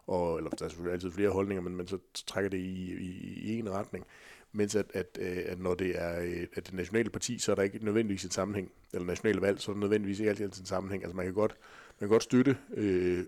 [0.06, 3.40] og, eller der er selvfølgelig altid flere holdninger, men, men så trækker det i, i,
[3.42, 4.06] i en retning.
[4.52, 7.56] Mens at, at, øh, at når det er øh, at det nationale parti, så er
[7.56, 10.66] der ikke nødvendigvis en sammenhæng, eller nationale valg, så er der nødvendigvis ikke altid en
[10.66, 11.02] sammenhæng.
[11.02, 11.56] Altså man kan godt,
[12.00, 13.24] man kan godt støtte øh,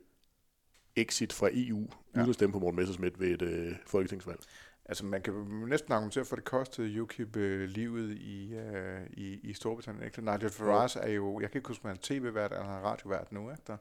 [0.96, 2.18] exit fra EU, ja.
[2.18, 4.40] uden at stemme på Morten Messersmith ved et øh, folketingsvalg.
[4.86, 5.34] Altså man kan
[5.68, 10.04] næsten argumentere for, at det kostede UKIP øh, livet i, øh, i, i Storbritannien.
[10.04, 10.20] Ikke?
[10.20, 12.84] Nigel Farage er jo, jeg kan ikke huske, om han er tv-vært eller han er
[12.84, 13.50] radiovært nu.
[13.50, 13.62] Ikke?
[13.66, 13.76] Der,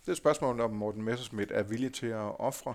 [0.00, 2.74] det er et spørgsmål, om Morten Messersmith er villig til at ofre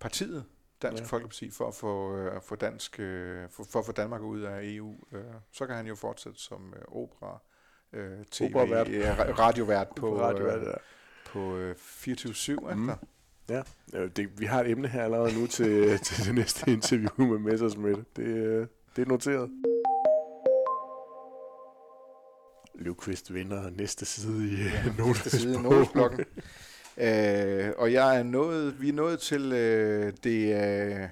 [0.00, 0.44] partiet,
[0.82, 1.06] Dansk ja.
[1.06, 4.60] Folkeparti, for at få, øh, for, dansk, øh, for, for at få Danmark ud af
[4.62, 4.94] EU.
[5.12, 7.38] Øh, så kan han jo fortsætte som øh, opera,
[7.92, 10.68] øh, TV, opera øh, radiovært på, radiovært, ja.
[10.68, 10.76] øh,
[11.26, 12.74] på øh, 24-7.
[12.74, 12.90] Mm.
[13.48, 13.62] Ja,
[14.16, 18.00] det, vi har et emne her allerede nu til, til det næste interview med Messersmith.
[18.16, 19.50] Det, øh, det er noteret.
[22.74, 26.24] Løvqvist vinder næste side i Ja, ja, næste side i notesblokken.
[26.98, 31.08] Øh, og jeg er nået, vi er nået til øh, det, øh,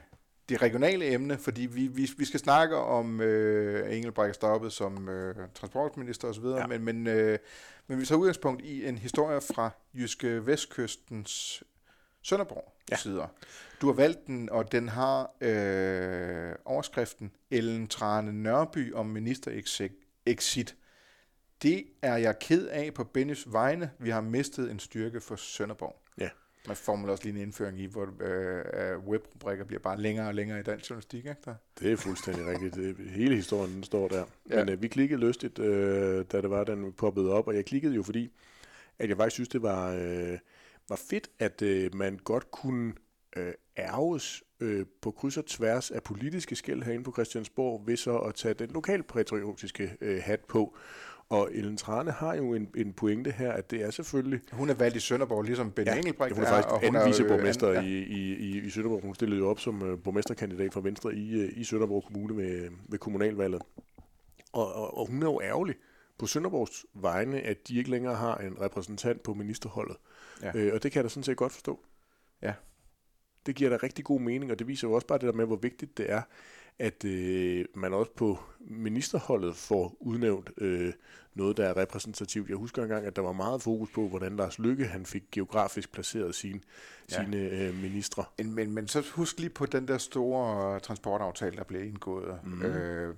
[0.49, 5.35] det regionale emne, fordi vi, vi, vi skal snakke om øh, Engelbrecht stoppet som øh,
[5.55, 6.45] transportminister osv..
[6.45, 6.67] Ja.
[6.67, 7.39] men, men, øh,
[7.87, 11.63] men vi tager udgangspunkt i en historie fra Jyske Vestkystens
[12.23, 12.97] Sønderborg Ja.
[12.97, 13.27] sider.
[13.81, 20.77] Du har valgt den, og den har øh, overskriften Ellen Trane Nørby om ministerexit.
[21.63, 23.91] Det er jeg ked af på Bennys vegne.
[23.99, 26.03] Vi har mistet en styrke for Sønderborg.
[26.19, 26.29] Ja.
[26.67, 30.61] Man får også lige en indføring i, hvor øh, webrubrikker bliver bare længere og længere
[30.61, 31.19] i dansk journalistik.
[31.27, 31.37] Ikke?
[31.45, 31.55] Der?
[31.81, 32.75] Det er fuldstændig rigtigt.
[32.75, 34.25] Det, hele historien den står der.
[34.51, 34.57] Ja.
[34.65, 37.95] Men øh, vi klikkede lystigt, øh, da det var, den poppede op, og jeg klikkede
[37.95, 38.33] jo fordi,
[38.99, 40.39] at jeg faktisk synes, det var, øh,
[40.93, 42.93] var fedt, at øh, man godt kunne
[43.37, 48.19] øh, ærges øh, på kryds og tværs af politiske skæld herinde på Christiansborg, ved så
[48.19, 50.77] at tage den lokalpatriotiske øh, hat på.
[51.29, 54.75] Og Ellen Trane har jo en, en pointe her, at det er selvfølgelig Hun er
[54.75, 57.75] valgt i Sønderborg, ligesom Benny ja, Engelbrecht hun er faktisk og anden er viceborgmester øh,
[57.75, 57.83] ja.
[57.83, 59.03] i, i, i, i Sønderborg.
[59.03, 62.71] Hun stillede jo op som uh, borgmesterkandidat for Venstre i, uh, i Sønderborg Kommune ved,
[62.89, 63.63] ved kommunalvalget.
[64.53, 65.75] Og, og, og hun er jo ærgerlig
[66.19, 69.97] på Sønderborgs vegne, at de ikke længere har en repræsentant på ministerholdet.
[69.97, 70.12] Ja.
[70.43, 70.53] Ja.
[70.55, 71.81] Øh, og det kan jeg da sådan set godt forstå.
[72.43, 72.55] Ja.
[73.47, 75.47] Det giver da rigtig god mening, og det viser jo også bare det der med,
[75.47, 76.23] hvor vigtigt det er,
[76.79, 80.93] at øh, man også på ministerholdet får udnævnt øh,
[81.35, 82.49] noget, der er repræsentativt.
[82.49, 85.93] Jeg husker engang, at der var meget fokus på, hvordan Lars Lykke han fik geografisk
[85.93, 86.61] placeret sine,
[87.11, 87.25] Ja.
[87.25, 88.25] sine øh, ministre.
[88.39, 92.63] Men, men, men så husk lige på den der store transportaftale, der blev indgået mm.
[92.63, 93.15] øh,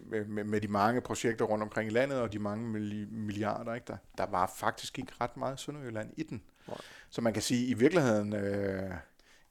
[0.00, 3.74] med, med, med de mange projekter rundt omkring i landet, og de mange milli- milliarder.
[3.74, 3.84] Ikke?
[3.86, 6.42] Der, der var faktisk ikke ret meget Sønderjylland i den.
[6.68, 6.76] Nej.
[7.10, 8.32] Så man kan sige, i virkeligheden...
[8.32, 8.90] Øh,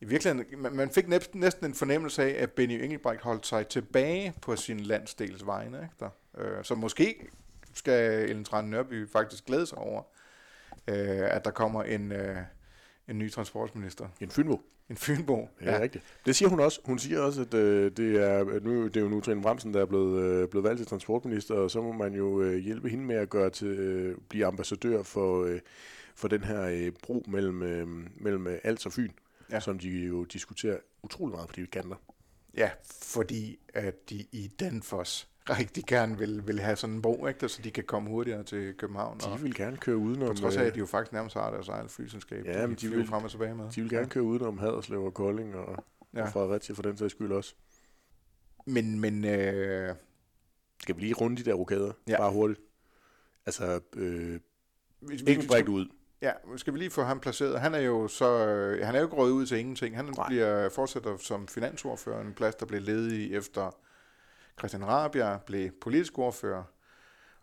[0.02, 4.34] i virkeligheden, man, fik næsten, næsten en fornemmelse af, at Benny Engelbrecht holdt sig tilbage
[4.41, 5.78] på sin landsdels vegne.
[5.78, 6.10] Ikke der?
[6.38, 7.28] Øh, så måske
[7.73, 10.02] skal Ellen Trane Nørby faktisk glæde sig over,
[10.88, 12.38] øh, at der kommer en, øh,
[13.08, 14.08] en ny transportminister.
[14.19, 14.62] En Fynbo.
[14.89, 15.49] En Fynbo.
[15.62, 16.04] Ja, er rigtigt.
[16.26, 16.80] Det siger hun også.
[16.86, 19.82] Hun siger også, at øh, det, er, nu, det er jo nu Trine Bremsen, der
[19.82, 23.06] er blevet, øh, blevet valgt til transportminister, og så må man jo øh, hjælpe hende
[23.06, 25.60] med at gøre til, øh, blive ambassadør for, øh,
[26.15, 29.12] for den her øh, bro mellem, øh, mellem øh, Als og Fyn,
[29.52, 29.60] Ja.
[29.60, 31.95] som de jo diskuterer utrolig meget på de kanter.
[32.58, 32.71] Ja,
[33.02, 37.49] fordi at de i Danfoss rigtig gerne vil, vil have sådan en bro, ikke?
[37.49, 39.19] så de kan komme hurtigere til København.
[39.19, 41.52] De vil gerne køre udenom, på trods af, øh, at de jo faktisk nærmest har
[41.52, 42.45] deres eget flyselskab.
[42.45, 43.69] Ja, men de vil- frem og tilbage med.
[43.71, 46.21] de vil gerne køre udenom Haderslev og Kolding og, ja.
[46.23, 47.56] Og Fredericia for den sags skyld også.
[48.65, 49.95] Men, men øh,
[50.82, 51.91] Skal vi lige runde de der rokader?
[52.08, 52.17] Ja.
[52.17, 52.60] Bare hurtigt.
[53.45, 54.39] Altså, øh,
[55.02, 55.88] vi, vi, Engelbrecht ud.
[56.24, 57.62] Ja, skal vi lige få ham placeret.
[57.62, 59.96] Han er jo så, øh, han er jo ikke røget ud til ingenting.
[59.96, 60.28] Han Nej.
[60.28, 63.72] bliver fortsætter som finansordfører, en plads, der blev ledig efter
[64.60, 66.64] Christian Rabia blev politisk ordfører.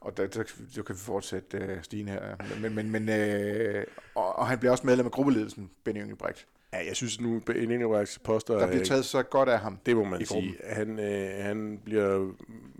[0.01, 0.43] Og der, der,
[0.77, 2.37] der kan vi fortsætte øh, Stine her.
[2.61, 6.47] Men, men, men, øh, og, og, han bliver også medlem af gruppeledelsen, Benny Engelbrecht.
[6.73, 8.59] Ja, jeg synes nu, en Engelbrechts poster...
[8.59, 9.79] Der bliver er- taget så godt af ham.
[9.87, 10.57] Det må man sige.
[10.65, 12.33] Han, øh, han bliver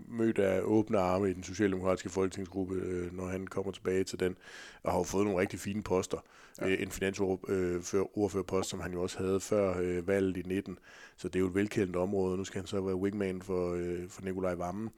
[0.09, 4.35] mødt af åbne arme i den socialdemokratiske folketingsgruppe, øh, når han kommer tilbage til den,
[4.83, 6.17] og har jo fået nogle rigtig fine poster.
[6.61, 6.67] Ja.
[6.67, 10.77] Øh, en finansordførerpost, som han jo også havde før øh, valget i 19.
[11.17, 12.37] Så det er jo et velkendt område.
[12.37, 14.89] Nu skal han så være wingman for, øh, for Nikolaj Vammen.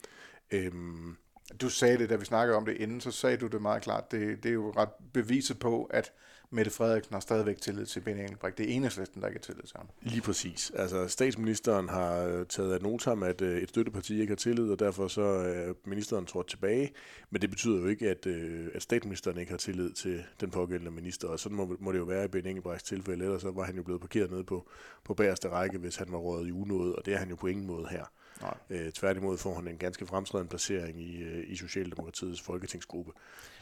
[0.51, 1.15] Øhm,
[1.61, 4.11] Du sagde det, da vi snakkede om det inden, så sagde du det meget klart.
[4.11, 6.11] Det, det er jo ret beviset på, at
[6.53, 8.57] Mette Frederiksen har stadigvæk tillid til Benny Engelbrecht.
[8.57, 9.87] Det er enhedslisten, der ikke har tillid til ham.
[10.01, 10.71] Lige præcis.
[10.75, 14.79] Altså, statsministeren har øh, taget ad notam, at øh, et støtteparti ikke har tillid, og
[14.79, 16.91] derfor så er ministeren trådt tilbage.
[17.29, 18.27] Men det betyder jo ikke, at,
[18.75, 22.03] at statsministeren ikke har tillid til den pågældende minister, og sådan må, må det jo
[22.03, 24.69] være i Benny Engelbrechts tilfælde, ellers så var han jo blevet parkeret nede på,
[25.03, 27.47] på bagerste række, hvis han var rådet i unåde, og det er han jo på
[27.47, 28.05] ingen måde her.
[28.41, 28.57] Nej.
[28.69, 33.11] Øh, tværtimod får han en ganske fremtrædende placering i, øh, i Socialdemokratiets folketingsgruppe.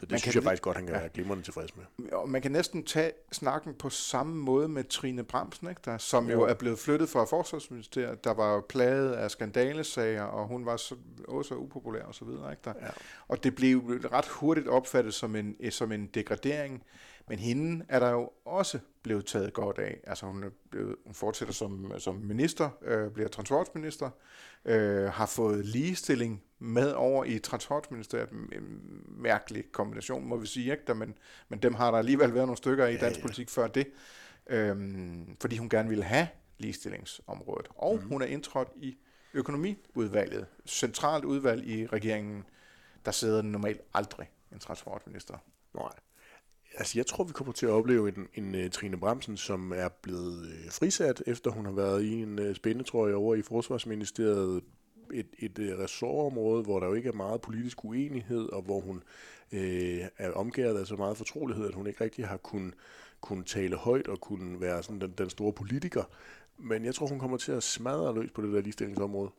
[0.00, 1.00] det Man synes jeg faktisk godt, han kan Ja.
[1.00, 2.12] være glimrende tilfreds med.
[2.12, 5.80] Og man kan næsten tage snakken på samme måde med Trine Bremsen, ikke?
[5.84, 6.32] Der, som jo.
[6.32, 6.42] Jo.
[6.42, 8.24] er blevet flyttet fra Forsvarsministeriet.
[8.24, 10.94] Der var plaget af skandalesager, og hun var så,
[11.28, 12.50] også så upopulær og så videre.
[12.50, 12.62] Ikke?
[12.64, 12.72] Der.
[12.80, 12.88] Ja.
[13.28, 13.78] Og det blev
[14.12, 16.82] ret hurtigt opfattet som en, som en degradering.
[17.28, 20.00] Men hende er der jo også blevet taget godt af.
[20.06, 24.10] Altså hun, er blevet, hun fortsætter som, som minister, øh, bliver transportminister,
[24.64, 28.30] øh, har fået ligestilling med over i transportministeriet.
[28.30, 30.72] En mærkelig kombination, må vi sige.
[30.72, 30.82] Ikke?
[30.86, 31.14] Der, men,
[31.48, 33.22] men dem har der alligevel været nogle stykker i Ja, dansk ja.
[33.22, 33.86] politik før det.
[34.46, 37.68] Øhm, fordi hun gerne ville have ligestillingsområdet.
[37.74, 38.08] Og mm.
[38.08, 38.96] hun er indtrådt i
[39.34, 40.46] økonomiudvalget.
[40.66, 42.44] Centralt udvalg i regeringen,
[43.04, 45.38] der sidder normalt aldrig en transportminister.
[45.74, 45.92] Nej.
[46.74, 49.88] Altså, jeg tror, vi kommer til at opleve en, en uh, Trine Bremsen, som er
[49.88, 54.62] blevet uh, frisat, efter hun har været i en uh, spændetrøje over i Forsvarsministeriet
[55.12, 59.02] et, et øh, ressortområde, hvor der jo ikke er meget politisk uenighed, og hvor hun
[59.52, 62.74] øh, er omgået af så meget fortrolighed, at hun ikke rigtig har kunnet
[63.20, 66.04] kunne tale højt og kunne være sådan den, den store politiker.
[66.58, 69.30] Men jeg tror, hun kommer til at smadre løs på det der ligestillingsområde.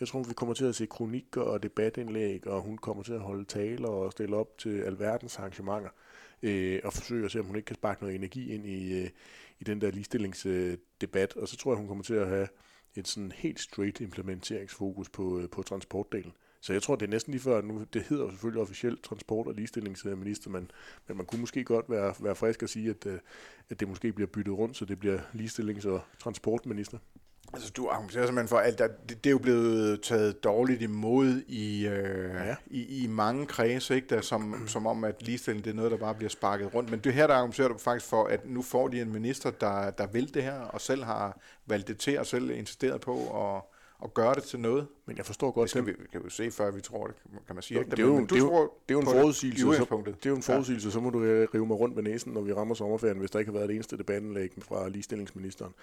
[0.00, 3.20] Jeg tror, vi kommer til at se kronikker og debatindlæg, og hun kommer til at
[3.20, 5.90] holde taler og stille op til alverdens arrangementer,
[6.42, 9.10] øh, og forsøge at se, om hun ikke kan sparke noget energi ind i, øh,
[9.60, 11.36] i den der ligestillingsdebat.
[11.36, 12.48] Og så tror jeg, hun kommer til at have
[12.94, 16.32] et sådan helt straight implementeringsfokus på, øh, på transportdelen.
[16.60, 19.54] Så jeg tror, det er næsten lige før, nu det hedder selvfølgelig officielt transport- og
[19.54, 20.70] ligestillingsminister, men,
[21.08, 23.18] men man kunne måske godt være, være frisk at sige, at, øh,
[23.70, 26.98] at det måske bliver byttet rundt, så det bliver ligestillings- og transportminister.
[27.54, 31.42] Altså, du argumenterer simpelthen for, at der, det, det er jo blevet taget dårligt imod
[31.48, 32.56] i, øh, ja.
[32.66, 34.06] i, i mange kredse, ikke?
[34.14, 36.90] Der, som, som om, at ligestilling det er noget, der bare bliver sparket rundt.
[36.90, 39.90] Men det her, der argumenterer du faktisk for, at nu får de en minister, der,
[39.90, 43.62] der vil det her, og selv har valgt det til, og selv insisteret på at,
[44.04, 44.86] at gøre det til noget.
[45.06, 45.62] Men jeg forstår godt...
[45.62, 47.78] Det skal vi, kan vi jo se, før vi tror det, kan man sige.
[47.78, 50.26] Jo, det, er jo, det, er jo, det er jo en forudsigelse, det, så, det
[50.26, 50.92] er jo en forudsigelse, ja.
[50.92, 53.38] så må du øh, rive mig rundt med næsen, når vi rammer sommerferien, hvis der
[53.38, 55.74] ikke har været det eneste debattenlæg fra ligestillingsministeren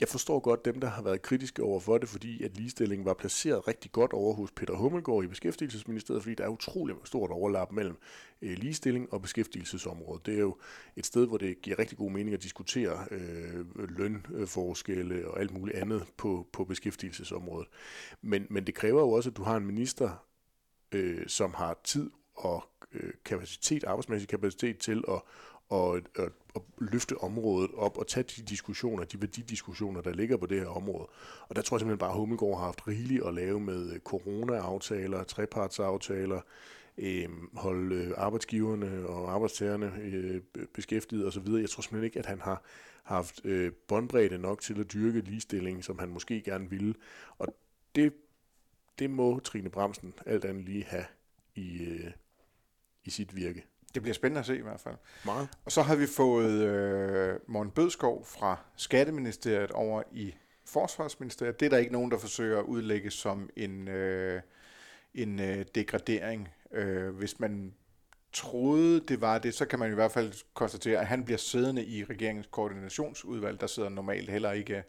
[0.00, 3.14] jeg forstår godt dem, der har været kritiske over for det, fordi at ligestillingen var
[3.14, 7.72] placeret rigtig godt over hos Peter Hummelgaard i Beskæftigelsesministeriet, fordi der er utrolig stort overlap
[7.72, 7.96] mellem
[8.42, 10.26] øh, ligestilling og beskæftigelsesområdet.
[10.26, 10.56] Det er jo
[10.96, 13.64] et sted, hvor det giver rigtig god mening at diskutere øh,
[13.98, 17.68] lønforskelle og alt muligt andet på, på beskæftigelsesområdet.
[18.22, 20.24] Men, men det kræver jo også, at du har en minister,
[20.92, 25.20] øh, som har tid og øh, kapacitet, arbejdsmæssig kapacitet til at,
[25.68, 26.28] og, og,
[26.58, 30.68] at løfte området op og tage de diskussioner, de værdidiskussioner, der ligger på det her
[30.68, 31.06] område.
[31.48, 34.00] Og der tror jeg simpelthen bare, at Hummelgaard har haft rigeligt at lave med øh,
[34.00, 36.40] corona-aftaler, trepartsaftaler,
[36.98, 40.40] øh, holde øh, arbejdsgiverne og arbejdstagerne øh,
[40.74, 41.46] beskæftiget osv.
[41.46, 42.62] Jeg tror simpelthen ikke, at han har
[43.02, 46.94] haft øh, båndbredde nok til at dyrke ligestilling, som han måske gerne ville.
[47.38, 47.48] Og
[47.94, 48.12] det,
[48.98, 51.04] det må Trine Bremsen alt andet lige have
[51.54, 52.10] i, øh,
[53.04, 53.64] i sit virke.
[53.98, 54.94] Det bliver spændende at se i hvert fald.
[55.24, 55.48] Meget.
[55.64, 60.34] Og så har vi fået øh, Morten Bødskov fra Skatteministeriet over i
[60.64, 61.60] Forsvarsministeriet.
[61.60, 64.42] Det er der ikke nogen, der forsøger at udlægge som en, øh,
[65.14, 66.48] en øh, degradering.
[66.72, 67.74] Øh, hvis man
[68.32, 71.84] troede, det var det, så kan man i hvert fald konstatere, at han bliver siddende
[71.84, 73.60] i regeringens koordinationsudvalg.
[73.60, 74.82] Der sidder normalt heller ikke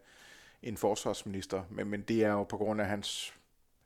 [0.62, 3.34] en forsvarsminister, men, men det er jo på grund af hans,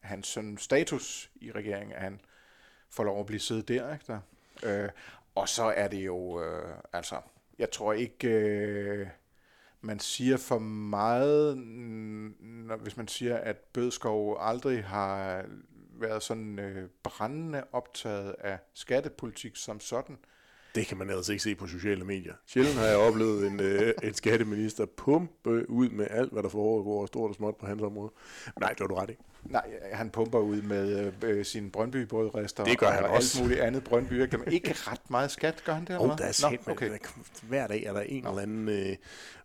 [0.01, 2.21] hans sådan status i regeringen, at han
[2.91, 3.93] får lov at blive siddet der.
[3.93, 4.21] Ikke der?
[4.65, 4.89] Øh,
[5.35, 7.17] og så er det jo, øh, altså,
[7.59, 9.07] jeg tror ikke, øh,
[9.81, 15.45] man siger for meget, når, hvis man siger, at Bødskov aldrig har
[16.01, 20.19] været sådan øh, brændende optaget af skattepolitik som sådan.
[20.75, 22.35] Det kan man altså ikke se på sociale medier.
[22.47, 27.07] Sjældent har jeg oplevet en, øh, en skatteminister pumpe ud med alt, hvad der foregår
[27.07, 28.13] stort og småt på hans område.
[28.61, 29.17] Nej, det var du ret i.
[29.45, 33.39] Nej, han pumper ud med øh, sin brøndby brødrester det gør han og også.
[33.39, 34.23] alt muligt andet Brøndby.
[34.23, 35.99] Ikke, ikke ret meget skat, gør han det?
[35.99, 36.91] Oh, der er Nå, okay.
[37.43, 38.29] Hver dag er der en Nå.
[38.29, 38.97] eller anden øh,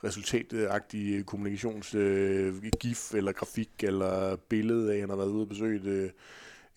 [0.03, 6.09] resultatagtig kommunikationsgif øh, eller grafik eller billede af, han har været ude og besøge øh,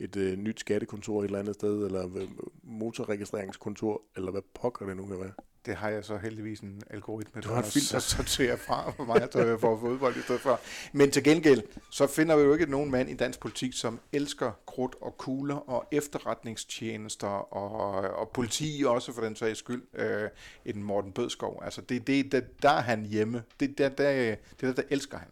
[0.02, 2.28] et øh, nyt skattekontor et eller andet sted, eller øh,
[2.62, 5.32] motorregistreringskontor, eller hvad pokker det nu kan være.
[5.66, 7.98] Det har jeg så heldigvis en algoritme, du har en filter.
[7.98, 10.60] sorterer fra for mig, der får fodbold i stedet for.
[10.98, 14.52] Men til gengæld, så finder vi jo ikke nogen mand i dansk politik, som elsker
[14.66, 20.28] krudt og kugler og efterretningstjenester og, og politi også for den sags skyld, øh,
[20.64, 21.62] en Morten Bødskov.
[21.64, 23.42] Altså det, det, det, der er han hjemme.
[23.60, 25.28] Det, der, der, det der, der elsker han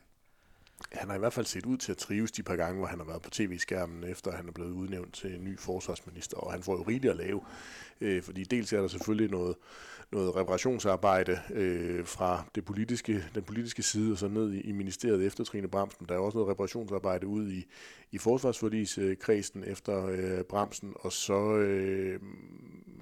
[0.93, 2.99] han har i hvert fald set ud til at trives de par gange, hvor han
[2.99, 6.63] har været på tv-skærmen, efter han er blevet udnævnt til en ny forsvarsminister, og han
[6.63, 7.41] får jo rigeligt at lave,
[8.01, 9.57] øh, fordi dels er der selvfølgelig noget,
[10.13, 15.27] noget reparationsarbejde øh, fra det politiske, den politiske side og så ned i, i ministeriet
[15.27, 16.07] efter Trine Bramsen.
[16.09, 17.67] Der er også noget reparationsarbejde ud i,
[18.11, 22.21] i forsvarsforligskredsen efter øh, Bramsen, og så øh,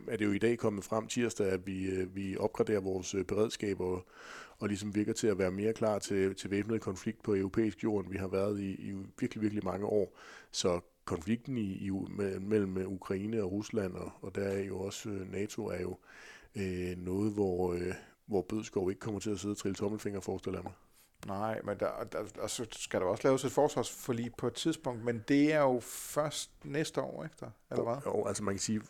[0.09, 3.25] er det jo i dag kommet frem tirsdag, at vi, øh, vi opgraderer vores øh,
[3.25, 4.07] beredskab og,
[4.61, 8.05] og ligesom virker til at være mere klar til, til væbnet konflikt på europæisk jord,
[8.05, 10.19] end vi har været i, i virkelig, virkelig mange år.
[10.51, 11.91] Så konflikten i, i,
[12.41, 15.97] mellem Ukraine og Rusland, og, og der er jo også øh, NATO, er jo
[16.57, 17.95] øh, noget, hvor, øh,
[18.27, 20.73] hvor Bødskov ikke kommer til at sidde og trille tommelfinger, forestiller jeg mig.
[21.27, 25.05] Nej, men der, der, der, så skal der også laves et forsvarsforlig på et tidspunkt,
[25.05, 27.97] men det er jo først næste år efter, eller hvad?
[28.07, 28.81] Jo, altså man kan sige...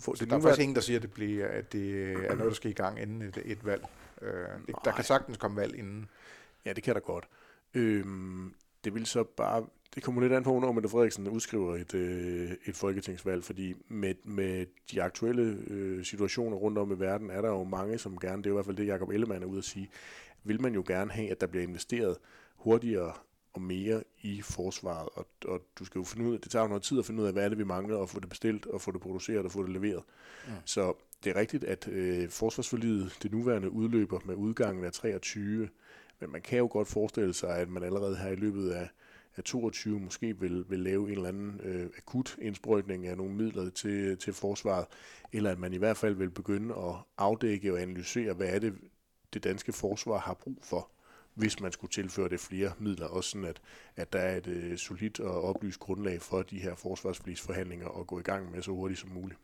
[0.00, 2.50] For, det der er faktisk ingen, der siger, at det, bliver, at det er noget,
[2.50, 3.84] der skal i gang inden et, et valg.
[4.22, 6.08] Øh, det, der kan sagtens komme valg inden.
[6.64, 7.28] Ja, det kan der godt.
[7.74, 8.54] Øhm,
[8.84, 9.66] det vil så bare...
[9.94, 14.14] Det kommer lidt an på, når Mette Frederiksen udskriver et, øh, et folketingsvalg, fordi med,
[14.24, 18.42] med de aktuelle øh, situationer rundt om i verden, er der jo mange, som gerne,
[18.42, 19.90] det er i hvert fald det, Jacob Ellemann er ude at sige,
[20.44, 22.16] vil man jo gerne have, at der bliver investeret
[22.56, 23.12] hurtigere
[23.52, 26.68] og mere i forsvaret, og, og du skal jo finde ud af, det tager jo
[26.68, 28.66] noget tid at finde ud af, hvad er det, vi mangler, og få det bestilt,
[28.66, 30.02] og få det produceret, og få det leveret.
[30.46, 30.52] Mm.
[30.64, 30.94] Så
[31.24, 35.68] det er rigtigt, at øh, forsvarsforliget, det nuværende, udløber med udgangen af 23,
[36.20, 38.88] men man kan jo godt forestille sig, at man allerede her i løbet af,
[39.36, 43.70] af 22 måske vil, vil lave en eller anden øh, akut indsprøjtning af nogle midler
[43.70, 44.86] til, til forsvaret,
[45.32, 48.74] eller at man i hvert fald vil begynde at afdække og analysere, hvad er det,
[49.34, 50.90] det danske forsvar har brug for
[51.38, 53.60] hvis man skulle tilføre det flere midler, også sådan at,
[53.96, 58.18] at der er et øh, solidt og oplyst grundlag for de her forsvarsforligsforhandlinger at gå
[58.18, 59.40] i gang med så hurtigt som muligt.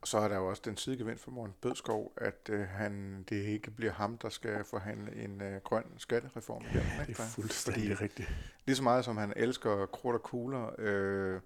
[0.00, 3.36] Og så er der jo også den sidegevind for Morten Bødskov, at øh, han, det
[3.36, 6.62] ikke bliver ham, der skal forhandle en øh, grøn skattereform.
[6.74, 8.28] Ja, det er fuldstændig Fordi, rigtigt.
[8.66, 11.40] Lige så meget som han elsker krudt og kugler, øh,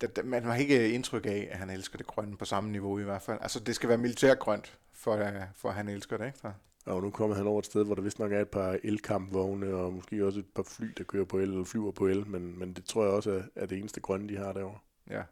[0.00, 2.98] der, der, man har ikke indtryk af, at han elsker det grønne på samme niveau
[2.98, 3.38] i hvert fald.
[3.42, 6.48] Altså det skal være militærgrønt, for, for at han elsker det, ikke?
[6.86, 9.74] Og nu kommer han over et sted, hvor der vist nok er et par elkampvogne,
[9.74, 12.58] og måske også et par fly, der kører på el, eller flyver på el, men,
[12.58, 14.78] men det tror jeg også er, er det eneste grønne, de har derovre.
[15.10, 15.22] Ja,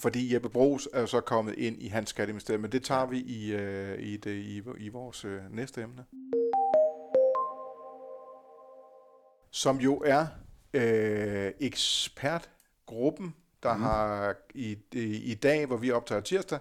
[0.00, 3.18] fordi Jeppe Brugs er jo så kommet ind i hans skatteministerium, men det tager vi
[3.18, 6.04] i, øh, i, det, i, i vores øh, næste emne.
[9.50, 10.26] Som jo er
[10.74, 13.82] øh, ekspertgruppen, der mm.
[13.82, 16.58] har i, i, i dag, hvor vi optager tirsdag,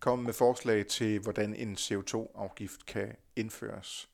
[0.00, 4.08] kommet med forslag til, hvordan en CO2-afgift kan indføres.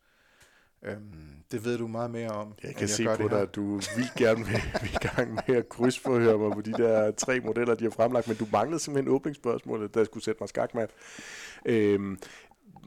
[0.85, 2.55] Øhm, det ved du meget mere om.
[2.63, 5.57] Jeg kan jeg se på dig, at du vil gerne vil, vil i gang med
[5.57, 9.15] at krydsforhøre mig på de der tre modeller, de har fremlagt, men du manglede simpelthen
[9.15, 10.91] åbningsspørgsmålet, der skulle sætte mig skakmat.
[11.67, 12.19] Øhm,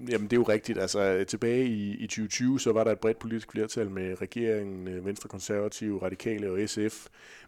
[0.09, 0.79] Jamen det er jo rigtigt.
[0.79, 5.05] Altså tilbage i, i 2020, så var der et bredt politisk flertal med regeringen, øh,
[5.05, 7.07] Venstre, Konservative, Radikale og SF.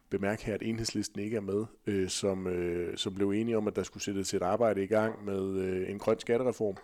[0.10, 3.76] Bemærk her, at enhedslisten ikke er med, øh, som, øh, som blev enige om, at
[3.76, 6.76] der skulle sættes et arbejde i gang med øh, en grøn skattereform.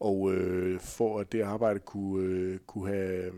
[0.00, 3.32] Og øh, for at det arbejde kunne, øh, kunne have,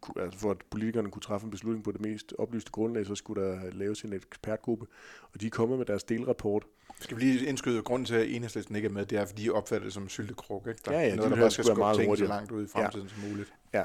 [0.00, 3.14] kunne, altså for at politikerne kunne træffe en beslutning på det mest oplyste grundlag, så
[3.14, 4.86] skulle der laves en ekspertgruppe,
[5.34, 6.64] og de er kommet med deres delrapport.
[7.00, 9.50] Skal vi lige indskyde, grunden til, at enhedslisten ikke er med, det er, fordi de
[9.50, 10.80] opfatter det som syltekruk, ikke?
[10.84, 12.68] Der ja, ja, noget, de der bare skal skubbe meget ting så langt ud i
[12.68, 13.14] fremtiden ja.
[13.14, 13.54] som muligt.
[13.74, 13.84] Ja,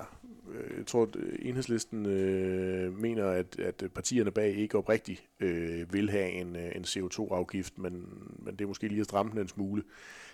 [0.77, 6.29] jeg tror, at enhedslisten øh, mener, at, at partierne bag ikke oprigtigt øh, vil have
[6.29, 7.93] en, øh, en CO2-afgift, men,
[8.39, 9.83] men det er måske lige at stramme den en smule.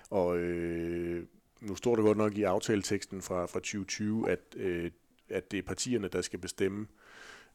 [0.10, 1.24] Og øh,
[1.64, 4.92] nu står det godt nok i aftaleteksten fra, fra 2020, at, øh,
[5.30, 6.88] at det er partierne, der skal bestemme,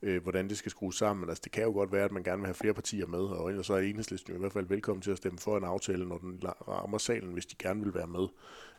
[0.02, 1.28] øh, hvordan det skal skrues sammen.
[1.28, 3.48] Altså, det kan jo godt være, at man gerne vil have flere partier med, og
[3.48, 6.08] ellers så er enhedslisten jo i hvert fald velkommen til at stemme for en aftale,
[6.08, 8.26] når den rammer salen, hvis de gerne vil være med.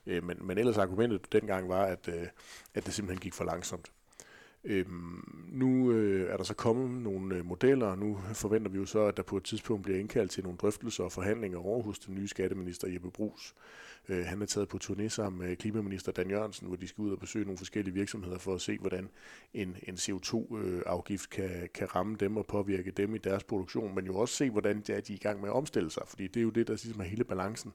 [0.05, 2.27] Øh, men, men ellers argumentet dengang var, at, øh,
[2.73, 3.91] at det simpelthen gik for langsomt.
[4.63, 8.85] Øhm, nu øh, er der så kommet nogle øh, modeller, og nu forventer vi jo
[8.85, 11.99] så, at der på et tidspunkt bliver indkaldt til nogle drøftelser og forhandlinger over hos
[11.99, 13.55] den nye skatteminister Jeppe Brugs.
[14.09, 17.11] Øh, han er taget på turné sammen med klimaminister Dan Jørgensen, hvor de skal ud
[17.11, 19.09] og besøge nogle forskellige virksomheder for at se, hvordan
[19.53, 24.15] en, en CO2-afgift kan, kan ramme dem og påvirke dem i deres produktion, men jo
[24.15, 26.39] også se, hvordan det er, de er i gang med at omstille sig, fordi det
[26.39, 27.73] er jo det, der ligesom er hele balancen.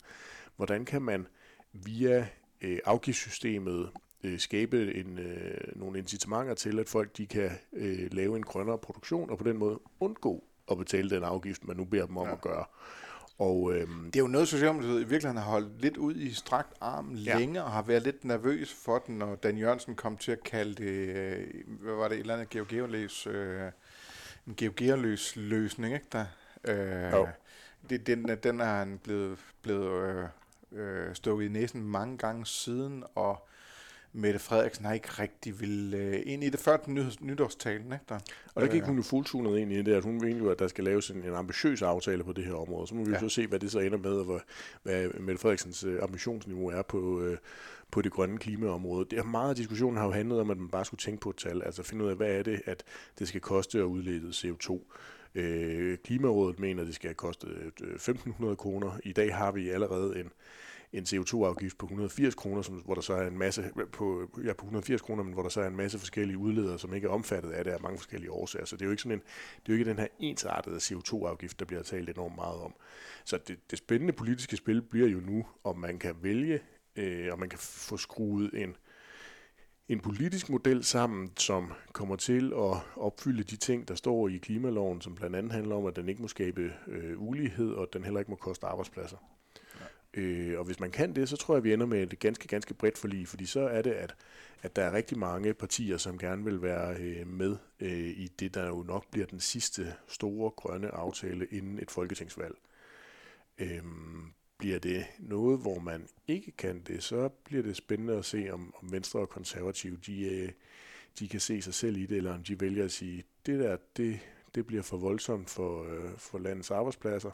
[0.56, 1.26] Hvordan kan man
[1.72, 2.28] via
[2.60, 3.90] øh, afgiftssystemet
[4.24, 8.78] øh, skabe en, øh, nogle incitamenter til, at folk de kan øh, lave en grønnere
[8.78, 12.26] produktion, og på den måde undgå at betale den afgift, man nu beder dem om
[12.26, 12.32] ja.
[12.32, 12.64] at gøre.
[13.38, 16.72] Og, øhm, det er jo noget, Socialdemokratiet i virkeligheden har holdt lidt ud i strakt
[16.80, 17.38] arm ja.
[17.38, 20.74] længe, og har været lidt nervøs for den, når Dan Jørgensen kom til at kalde
[20.74, 23.70] det, øh, hvad var det, et eller andet geogeoløs, øh,
[24.46, 26.24] en geogeoløs løsning, ikke der?
[26.64, 27.28] Øh, jo.
[27.90, 30.28] det, den, den er han blevet, blevet øh,
[30.72, 33.48] øh, stukket i næsen mange gange siden, og
[34.16, 37.92] Mette Frederiksen har ikke rigtig vil øh, ind i det før den nytårstalen.
[37.92, 38.18] Ikke, der?
[38.54, 40.68] Og der gik hun jo fuldtunet ind i det, at hun mener jo, at der
[40.68, 42.86] skal laves en, en ambitiøs aftale på det her område.
[42.86, 43.16] Så må vi ja.
[43.22, 44.40] jo så se, hvad det så ender med, og hvad,
[44.82, 47.38] hvad Mette Frederiksens øh, ambitionsniveau er på, øh,
[47.90, 49.06] på det grønne klimaområde.
[49.10, 51.30] Det er meget af diskussionen har jo handlet om, at man bare skulle tænke på
[51.30, 52.84] et tal, altså finde ud af, hvad er det, at
[53.18, 54.80] det skal koste at udlede CO2.
[55.34, 58.98] Øh, Klimarådet mener, at det skal koste 1.500 øh, kroner.
[59.04, 60.30] I dag har vi allerede en
[60.94, 64.64] en CO2-afgift på 180 kroner, som, hvor der så er en masse på, ja, på
[64.64, 67.50] 180 kroner, men hvor der så er en masse forskellige udledere, som ikke er omfattet
[67.50, 68.64] af det af mange forskellige årsager.
[68.64, 69.22] Så det er jo ikke sådan en,
[69.56, 72.74] det er jo ikke den her ensartede CO2-afgift, der bliver talt enormt meget om.
[73.24, 76.60] Så det, det spændende politiske spil bliver jo nu, om man kan vælge,
[76.96, 78.76] øh, om man kan få skruet en,
[79.88, 85.00] en politisk model sammen, som kommer til at opfylde de ting, der står i klimaloven,
[85.00, 88.04] som blandt andet handler om, at den ikke må skabe øh, ulighed, og at den
[88.04, 89.33] heller ikke må koste arbejdspladser.
[90.16, 92.48] Øh, og hvis man kan det, så tror jeg, at vi ender med et ganske,
[92.48, 94.16] ganske bredt forlig, fordi så er det, at,
[94.62, 98.54] at der er rigtig mange partier, som gerne vil være øh, med øh, i det,
[98.54, 102.54] der jo nok bliver den sidste store grønne aftale inden et folketingsvalg.
[103.58, 103.82] Øh,
[104.58, 108.74] bliver det noget, hvor man ikke kan det, så bliver det spændende at se, om,
[108.82, 110.52] om Venstre og Konservative, de, øh,
[111.18, 113.76] de kan se sig selv i det, eller om de vælger at sige, det der,
[113.96, 114.20] det,
[114.54, 117.30] det bliver for voldsomt for, øh, for landets arbejdspladser,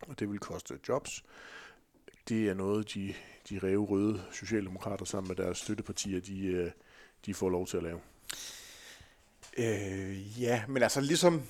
[0.00, 1.24] og det vil koste jobs.
[2.28, 3.14] Det er noget, de,
[3.50, 6.70] de ræve røde socialdemokrater sammen med deres støttepartier, de, øh,
[7.26, 8.00] de får lov til at lave.
[9.58, 11.42] Øh, ja, men altså ligesom,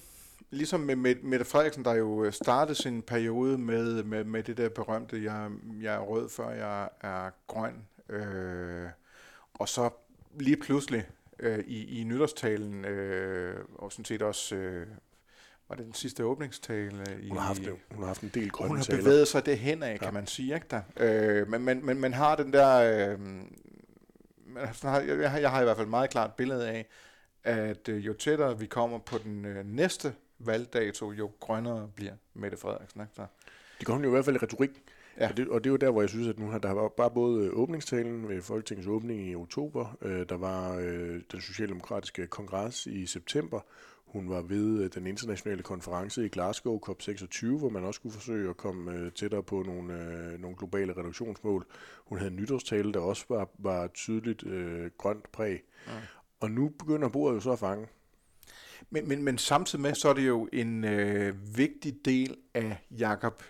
[0.50, 4.56] ligesom med, med Mette Frederiksen, der jo øh, startede sin periode med, med, med det
[4.56, 5.50] der berømte, jeg,
[5.80, 7.86] jeg er rød, før jeg er grøn.
[8.08, 8.88] Øh,
[9.54, 9.90] og så
[10.38, 11.08] lige pludselig
[11.38, 14.86] øh, i, i nytårstalen, øh, og sådan set også, øh,
[15.70, 17.04] var det den sidste åbningstale?
[17.22, 18.98] I, hun, har haft, hun har haft en del grønne Hun har taler.
[19.02, 20.12] bevæget sig det hen af, kan ja.
[20.12, 20.54] man sige.
[20.54, 20.82] Ikke der?
[20.96, 22.76] Øh, men, men, men man har den der...
[22.76, 23.18] Øh,
[24.56, 26.86] jeg, har, jeg har i hvert fald et meget klart billede af,
[27.44, 32.56] at øh, jo tættere vi kommer på den øh, næste valgdato, jo grønnere bliver Mette
[32.56, 33.00] Frederiksen.
[33.00, 33.12] Ikke?
[33.16, 33.26] Der.
[33.78, 34.70] Det kommer jo i hvert fald i retorik.
[35.20, 35.28] Ja.
[35.28, 36.88] Og, det, og det er jo der, hvor jeg synes, at nu har der var
[36.88, 42.86] bare både åbningstalen ved Folketingets åbning i oktober, øh, der var øh, den socialdemokratiske kongres
[42.86, 43.60] i september,
[44.12, 48.50] hun var ved øh, den internationale konference i Glasgow, COP26, hvor man også skulle forsøge
[48.50, 51.66] at komme øh, tættere på nogle, øh, nogle globale reduktionsmål.
[52.06, 55.62] Hun havde en nytårstale, der også var, var tydeligt øh, grønt præg.
[55.86, 55.92] Ja.
[56.40, 57.86] Og nu begynder bordet jo så at fange.
[58.90, 63.42] Men, men, men samtidig med, så er det jo en øh, vigtig del af Jakob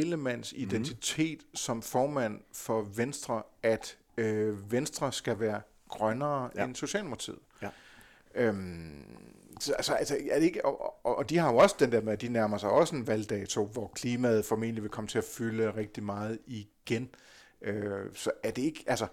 [0.00, 0.62] Ellemanns mhm.
[0.62, 1.56] identitet mm.
[1.56, 6.64] som formand for Venstre, at øh, Venstre skal være grønnere ja.
[6.64, 7.38] end Socialdemokratiet.
[7.62, 7.68] Ja.
[8.34, 9.04] Øhm,
[9.60, 12.00] så, altså, altså, er det ikke, og, og, og de har jo også den der
[12.00, 15.24] med, at de nærmer sig også en valgdato, hvor klimaet formentlig vil komme til at
[15.24, 17.10] fylde rigtig meget igen.
[17.62, 19.06] Øh, så er det ikke, altså,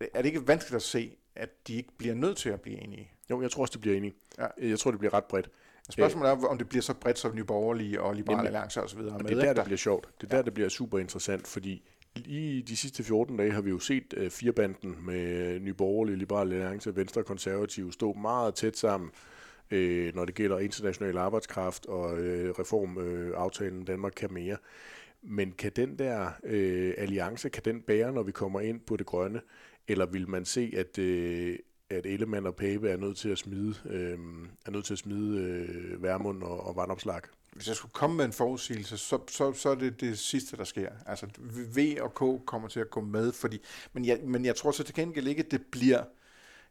[0.00, 3.12] er det ikke vanskeligt at se, at de ikke bliver nødt til at blive enige?
[3.30, 4.14] Jo, jeg tror også, de bliver enige.
[4.38, 4.46] Ja.
[4.58, 5.50] Jeg tror, det bliver ret bredt.
[5.90, 8.98] Spørgsmålet er, om det bliver så bredt som Nye Borgerlige og Liberale Alliance osv.
[8.98, 10.08] Og det er der, det bliver sjovt.
[10.20, 11.82] Det er der, det bliver super interessant, fordi
[12.16, 16.54] i de sidste 14 dage har vi jo set uh, firebanden med Nye Borgerlige, Liberale
[16.54, 19.10] Alliance, Venstre og Konservative stå meget tæt sammen,
[19.72, 22.18] uh, når det gælder international arbejdskraft og uh,
[22.58, 24.56] reformaftalen uh, Danmark kan mere.
[25.22, 29.06] Men kan den der uh, alliance, kan den bære, når vi kommer ind på det
[29.06, 29.40] grønne?
[29.88, 31.54] Eller vil man se, at, uh,
[31.90, 34.18] at Ellemann og Pape er nødt til at smide, øh,
[34.66, 37.20] er nødt til at smide øh, Værmund og, og vandopslag.
[37.52, 40.64] Hvis jeg skulle komme med en forudsigelse, så, så, så er det det sidste, der
[40.64, 40.90] sker.
[41.06, 41.26] Altså
[41.76, 43.58] V og K kommer til at gå med, fordi,
[43.92, 46.02] men, jeg, men jeg tror så til gengæld ikke, at det bliver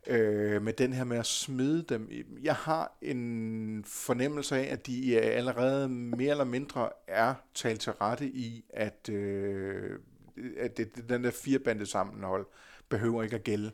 [0.07, 2.09] øh, med den her med at smide dem.
[2.41, 8.25] Jeg har en fornemmelse af, at de allerede mere eller mindre er talt til rette
[8.25, 9.99] i, at, øh,
[10.57, 12.45] at det, den der firebandet sammenhold
[12.89, 13.71] behøver ikke at gælde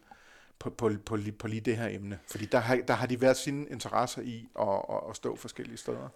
[0.59, 2.19] på, på, på, på lige det her emne.
[2.31, 5.77] Fordi der har, der har de været sine interesser i at, at, at stå forskellige
[5.77, 6.09] steder.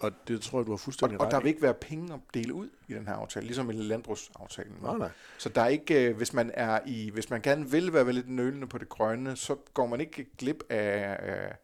[0.00, 2.20] Og det tror jeg, du har fuldstændig og, og der vil ikke være penge at
[2.34, 4.76] dele ud i den her aftale, ligesom i landbrugsaftalen.
[4.82, 5.10] Nej, nej.
[5.38, 8.28] Så der er ikke, øh, hvis man er i, hvis man gerne vil være lidt
[8.28, 11.56] nølende på det grønne, så går man ikke glip af, af,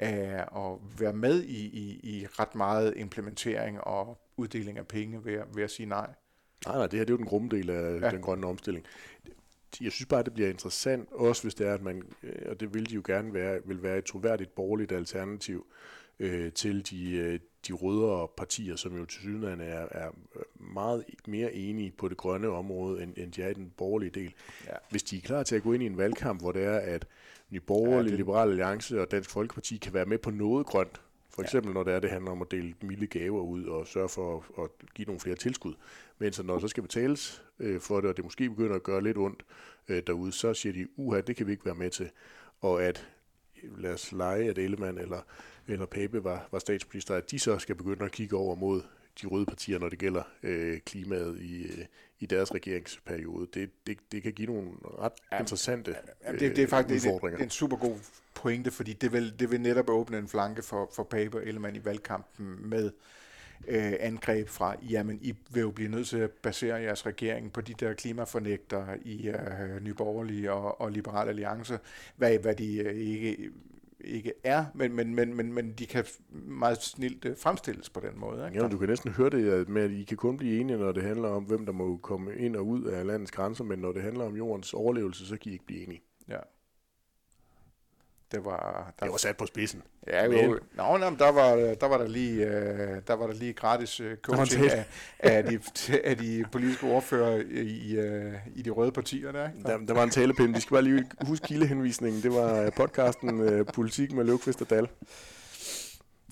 [0.00, 5.42] af at være med i, i, i ret meget implementering og uddeling af penge ved,
[5.54, 6.10] ved at sige nej.
[6.66, 8.10] Nej, nej, det her det er jo den grumme del af ja.
[8.10, 8.86] den grønne omstilling
[9.80, 12.74] jeg synes bare, det bliver interessant, også hvis det er, at man, øh, og det
[12.74, 15.66] vil de jo gerne være, vil være et troværdigt borgerligt alternativ
[16.18, 20.10] øh, til de, øh, de rødere partier, som jo til synligheden er, er
[20.56, 24.34] meget mere enige på det grønne område, end, end de er i den borgerlige del.
[24.66, 24.76] Ja.
[24.90, 27.06] Hvis de er klar til at gå ind i en valgkamp, hvor det er, at
[27.50, 28.18] Nye Borgerlige, ja, det...
[28.18, 31.00] Liberale Alliance og Dansk Folkeparti kan være med på noget grønt,
[31.34, 31.74] for eksempel ja.
[31.74, 34.64] når det er, det handler om at dele milde gaver ud og sørge for at,
[34.64, 35.74] at give nogle flere tilskud.
[36.18, 39.02] Men så når så skal betales øh, for det, og det måske begynder at gøre
[39.02, 39.44] lidt ondt
[39.88, 42.10] øh, derude, så siger de, uha, det kan vi ikke være med til.
[42.60, 43.08] Og at
[43.62, 45.20] lad os lege, at Ellemann eller,
[45.68, 48.82] eller Pape var, var statsminister, at de så skal begynde at kigge over mod
[49.22, 51.84] de røde partier, når det gælder øh, klimaet i, øh,
[52.20, 53.46] i deres regeringsperiode.
[53.54, 57.22] Det, det, det kan give nogle ret ja, interessante ja, det, det er faktisk det,
[57.22, 57.96] det er en super god
[58.34, 61.76] pointe, fordi det vil, det vil netop åbne en flanke for, for Pape og Ellemann
[61.76, 62.90] i valgkampen med
[63.68, 67.60] øh, angreb fra, jamen I vil jo blive nødt til at basere jeres regering på
[67.60, 71.78] de der klimafornægter i øh, Nyborgerlige og, og Liberal Alliance,
[72.16, 73.50] hvad, hvad de øh, ikke
[74.04, 78.20] ikke er, men, men, men, men, men de kan meget snilt øh, fremstilles på den
[78.20, 78.46] måde.
[78.46, 78.62] Ikke?
[78.62, 81.02] Ja, du kan næsten høre det med, at I kan kun blive enige, når det
[81.02, 84.02] handler om, hvem der må komme ind og ud af landets grænser, men når det
[84.02, 86.02] handler om jordens overlevelse, så kan I ikke blive enige.
[88.34, 89.82] Det var, der, det var sat på spidsen.
[90.06, 90.30] Ja, jo.
[90.30, 90.58] Men.
[90.76, 94.16] Nå, nå, der var der var der lige øh, der var der lige gratis øh,
[94.16, 94.84] coaching af,
[95.18, 95.60] af, de,
[96.04, 99.48] af de politiske ordfører i, øh, i de røde partier der.
[99.48, 99.62] Ikke?
[99.62, 100.54] Der, der var en talepinde.
[100.54, 102.22] Vi skal bare lige huske kildehenvisningen.
[102.22, 104.88] Det var podcasten Politik med Løvqvist og Dal.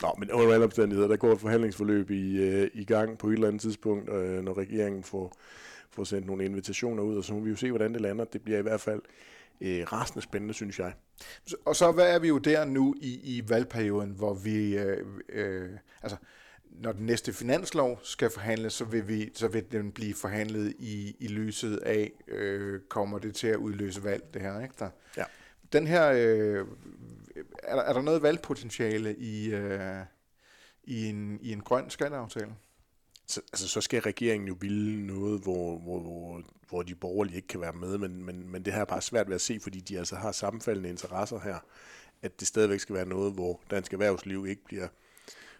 [0.02, 3.48] Nå, men under alle omstændigheder, der går et forhandlingsforløb i, i gang på et eller
[3.48, 4.06] andet tidspunkt,
[4.44, 5.36] når regeringen får,
[5.90, 8.24] får sendt nogle invitationer ud, og så må vi jo se, hvordan det lander.
[8.24, 9.00] Det bliver i hvert fald
[9.62, 10.92] øh, rasende spændende, synes jeg.
[11.64, 15.70] Og så hvad er vi jo der nu i, i valgperioden, hvor vi, øh, øh,
[16.02, 16.16] altså
[16.70, 21.16] når den næste finanslov skal forhandles, så vil, vi, så vil den blive forhandlet i,
[21.20, 24.74] i lyset af, øh, kommer det til at udløse valg, det her, ikke?
[24.78, 25.24] Der, ja.
[25.72, 26.66] Den her, øh,
[27.62, 30.04] er, der, er der noget valgpotentiale i, øh,
[30.84, 32.54] i, en, i en grøn skatteaftale?
[33.26, 36.42] Så, altså, så skal regeringen jo ville noget, hvor, hvor, hvor,
[36.72, 39.28] hvor de borgerlige ikke kan være med, men, men, men det her er bare svært
[39.28, 41.58] ved at se, fordi de altså har sammenfaldende interesser her,
[42.22, 44.88] at det stadigvæk skal være noget, hvor dansk erhvervsliv ikke bliver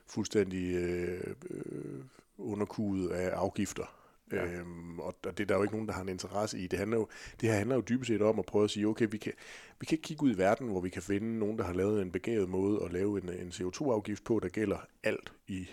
[0.07, 2.05] fuldstændig øh, øh,
[2.39, 3.95] underkudet af afgifter.
[4.33, 4.45] Ja.
[4.45, 6.67] Øhm, og det er der jo ikke nogen, der har en interesse i.
[6.67, 7.09] Det, handler jo,
[7.41, 9.33] det her handler jo dybest set om at prøve at sige, okay, vi kan,
[9.81, 12.13] vi kan kigge ud i verden, hvor vi kan finde nogen, der har lavet en
[12.13, 15.69] begavet måde at lave en, en CO2-afgift på, der gælder alt i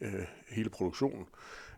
[0.00, 1.26] øh, hele produktionen.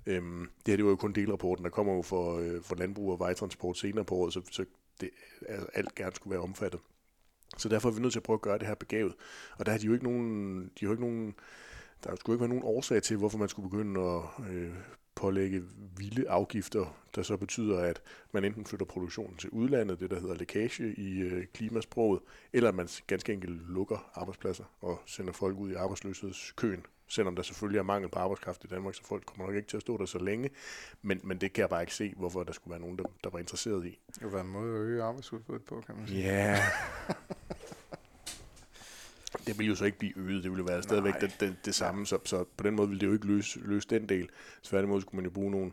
[0.07, 3.13] Øhm, det her det var jo kun delrapporten, der kommer jo for, øh, for landbrug
[3.13, 4.65] og vejtransport senere på året, så, så
[5.01, 5.11] det,
[5.49, 6.81] altså, alt gerne skulle være omfattet.
[7.57, 9.15] Så derfor er vi nødt til at prøve at gøre det her begavet.
[9.59, 11.35] Og der har de jo ikke nogen, de har jo ikke nogen
[12.05, 14.75] der skulle ikke være nogen årsag til, hvorfor man skulle begynde at øh,
[15.15, 15.63] pålægge
[15.97, 18.03] vilde afgifter, der så betyder, at
[18.33, 22.21] man enten flytter produktionen til udlandet, det der hedder lækage i øh, klimasproget,
[22.53, 27.43] eller at man ganske enkelt lukker arbejdspladser og sender folk ud i arbejdsløshedskøen, selvom der
[27.43, 29.97] selvfølgelig er mangel på arbejdskraft i Danmark, så folk kommer nok ikke til at stå
[29.97, 30.51] der så længe,
[31.03, 33.31] men, men det kan jeg bare ikke se, hvorfor der skulle være nogen, der, der
[33.31, 33.99] var interesseret i.
[34.21, 36.21] Det var en måde at øge arbejdsudbuddet på, kan man sige.
[36.21, 36.51] Ja.
[36.51, 36.59] Yeah.
[39.47, 41.75] det vil jo så ikke blive øget, det ville jo være stadigvæk det, det, det
[41.75, 44.29] samme, så, så på den måde ville det jo ikke løse, løse den del.
[44.63, 45.73] Tværtimod skulle man jo bruge nogle,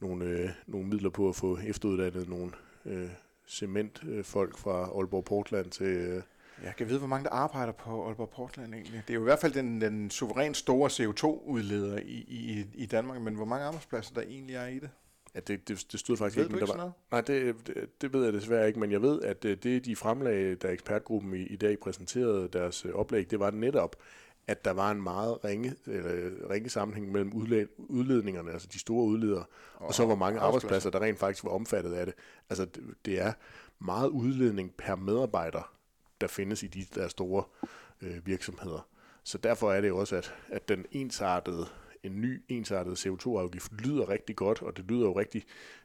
[0.00, 2.52] nogle, øh, nogle midler på at få efteruddannet nogle
[2.86, 3.08] øh,
[3.46, 5.86] cementfolk fra Aalborg Portland til...
[5.86, 6.22] Øh,
[6.62, 9.02] jeg kan vide, hvor mange der arbejder på Aalborg Portland egentlig.
[9.08, 13.20] Det er jo i hvert fald den, den suverænt store CO2-udleder i, i, i Danmark,
[13.20, 14.90] men hvor mange arbejdspladser der egentlig er i det?
[15.34, 16.56] Ja, det, det, det stod faktisk ved ikke.
[16.56, 19.44] Ikke der var, nej, det, det, det ved jeg desværre ikke, men jeg ved, at
[19.44, 23.50] øh, det, de fremlagde, da ekspertgruppen i, i dag præsenterede deres øh, oplæg, det var
[23.50, 23.96] netop,
[24.46, 29.04] at der var en meget ringe, eller, ringe sammenhæng mellem udled, udledningerne, altså de store
[29.04, 32.14] udledere, og, og så hvor mange arbejdspladser, der rent faktisk var omfattet af det.
[32.50, 33.32] Altså det, det er
[33.78, 35.72] meget udledning per medarbejder,
[36.20, 37.44] der findes i de der store
[38.02, 38.88] øh, virksomheder.
[39.24, 41.66] Så derfor er det jo også, at, at den ensartede
[42.02, 45.44] en ny ensartet CO2-afgift lyder rigtig godt, og det lyder jo rigtig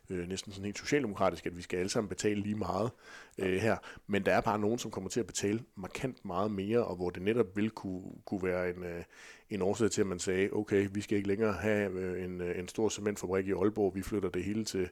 [0.10, 2.92] øh, næsten sådan helt socialdemokratisk, at vi skal alle sammen betale lige meget
[3.40, 3.78] øh, her.
[4.08, 7.10] Men der er bare nogen, som kommer til at betale markant meget mere, og hvor
[7.10, 9.04] det netop vil kunne, kunne være en, øh,
[9.50, 12.60] en årsag til, at man sagde, okay, vi skal ikke længere have øh, en, øh,
[12.60, 14.90] en stor cementfabrik i Aalborg, vi flytter det hele til,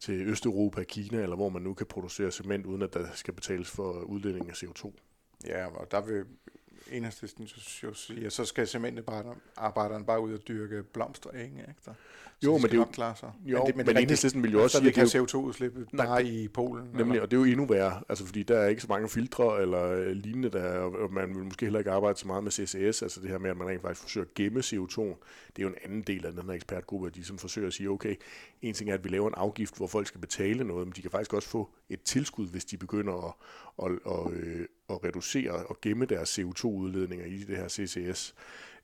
[0.00, 3.70] til Østeuropa, Kina, eller hvor man nu kan producere cement, uden at der skal betales
[3.70, 4.92] for udledning af CO2.
[5.46, 6.24] Ja, og der vil
[6.90, 7.44] enhedslisten
[7.82, 11.74] jo siger, så skal cementarbejderen bare ud og dyrke blomster, ikke?
[11.80, 11.90] Så
[12.44, 13.32] jo, men det er jo klare sig.
[13.44, 16.24] Jo, men, det, men, men enhedslisten vil jo også sige, at det kan CO2-udslip bare
[16.24, 16.84] i Polen.
[16.84, 17.22] Nemlig, eller?
[17.22, 19.82] og det er jo endnu værre, altså fordi der er ikke så mange filtre eller
[19.82, 23.20] øh, lignende, der, og man vil måske heller ikke arbejde så meget med CCS, altså
[23.20, 25.00] det her med, at man rent faktisk forsøger at gemme CO2.
[25.56, 27.74] Det er jo en anden del af den her ekspertgruppe, at de som forsøger at
[27.74, 28.16] sige, okay,
[28.62, 31.02] en ting er, at vi laver en afgift, hvor folk skal betale noget, men de
[31.02, 33.34] kan faktisk også få et tilskud, hvis de begynder at,
[33.84, 38.34] at, at, at, at reducere og gemme deres CO2-udledninger i det her CCS.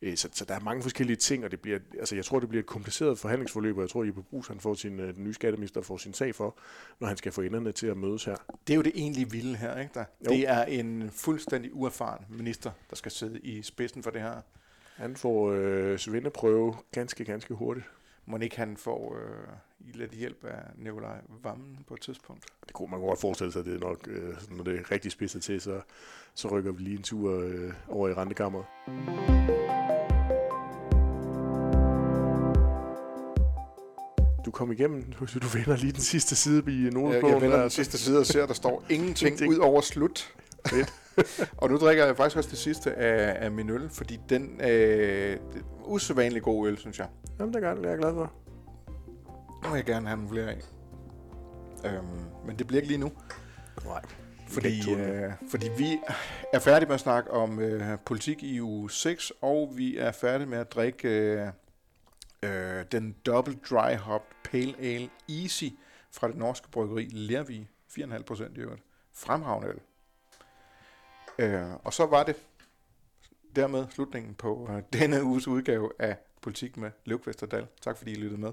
[0.02, 2.48] Øh, så, så der er mange forskellige ting, og det bliver, altså jeg tror, det
[2.48, 5.24] bliver et kompliceret forhandlingsforløb, og jeg tror, at Jeppe Brugs, han får sin, øh, den
[5.24, 6.58] nye skatteminister får sin sag for,
[7.00, 8.36] når han skal få enderne til at mødes her.
[8.66, 10.04] Det er jo det egentlig vilde her, ikke der?
[10.26, 10.30] Jo.
[10.30, 14.40] Det er en fuldstændig uerfaren minister, der skal sidde i spidsen for det her.
[14.96, 17.86] Han får øh, svindeprøve ganske, ganske hurtigt.
[18.28, 22.46] Må ikke han får øh, lidt hjælp af Nikolaj Vammen på et tidspunkt?
[22.66, 25.40] Det kunne man godt forestille sig, det er nok, øh, når det er rigtig spidser
[25.40, 25.80] til, så,
[26.34, 28.66] så rykker vi lige en tur øh, over i rentekammeret.
[34.46, 37.60] Du kom igennem, så du vender lige den sidste side i nogle Jeg, jeg vender
[37.60, 39.52] den sidste side og ser, at der står ingenting, ingenting.
[39.52, 40.34] ud over slut.
[40.66, 40.92] Fedt.
[41.62, 44.68] og nu drikker jeg faktisk også det sidste af, af min øl, fordi den øh,
[45.32, 45.36] er
[45.84, 47.06] usædvanlig god øl, synes jeg.
[47.38, 48.32] Jamen, det er godt, det er jeg glad for.
[49.64, 50.58] Nu vil jeg gerne have nogle flere af.
[51.84, 52.06] Øhm,
[52.46, 53.12] men det bliver ikke lige nu.
[53.84, 54.02] Nej.
[54.48, 55.98] Fordi, øh, fordi vi
[56.52, 60.48] er færdige med at snakke om øh, politik i uge 6, og vi er færdige
[60.48, 61.48] med at drikke øh,
[62.42, 65.64] øh, den Double Dry Hop Pale Ale Easy
[66.12, 67.68] fra det norske bryggeri Lervig.
[67.98, 68.82] 4,5 procent i øvrigt.
[69.12, 69.80] Fremragende øl.
[71.38, 72.36] Øh, og så var det
[73.56, 77.66] dermed slutningen på øh, denne uges udgave af Politik med Løvkvist og Dal.
[77.80, 78.52] Tak fordi I lyttede med.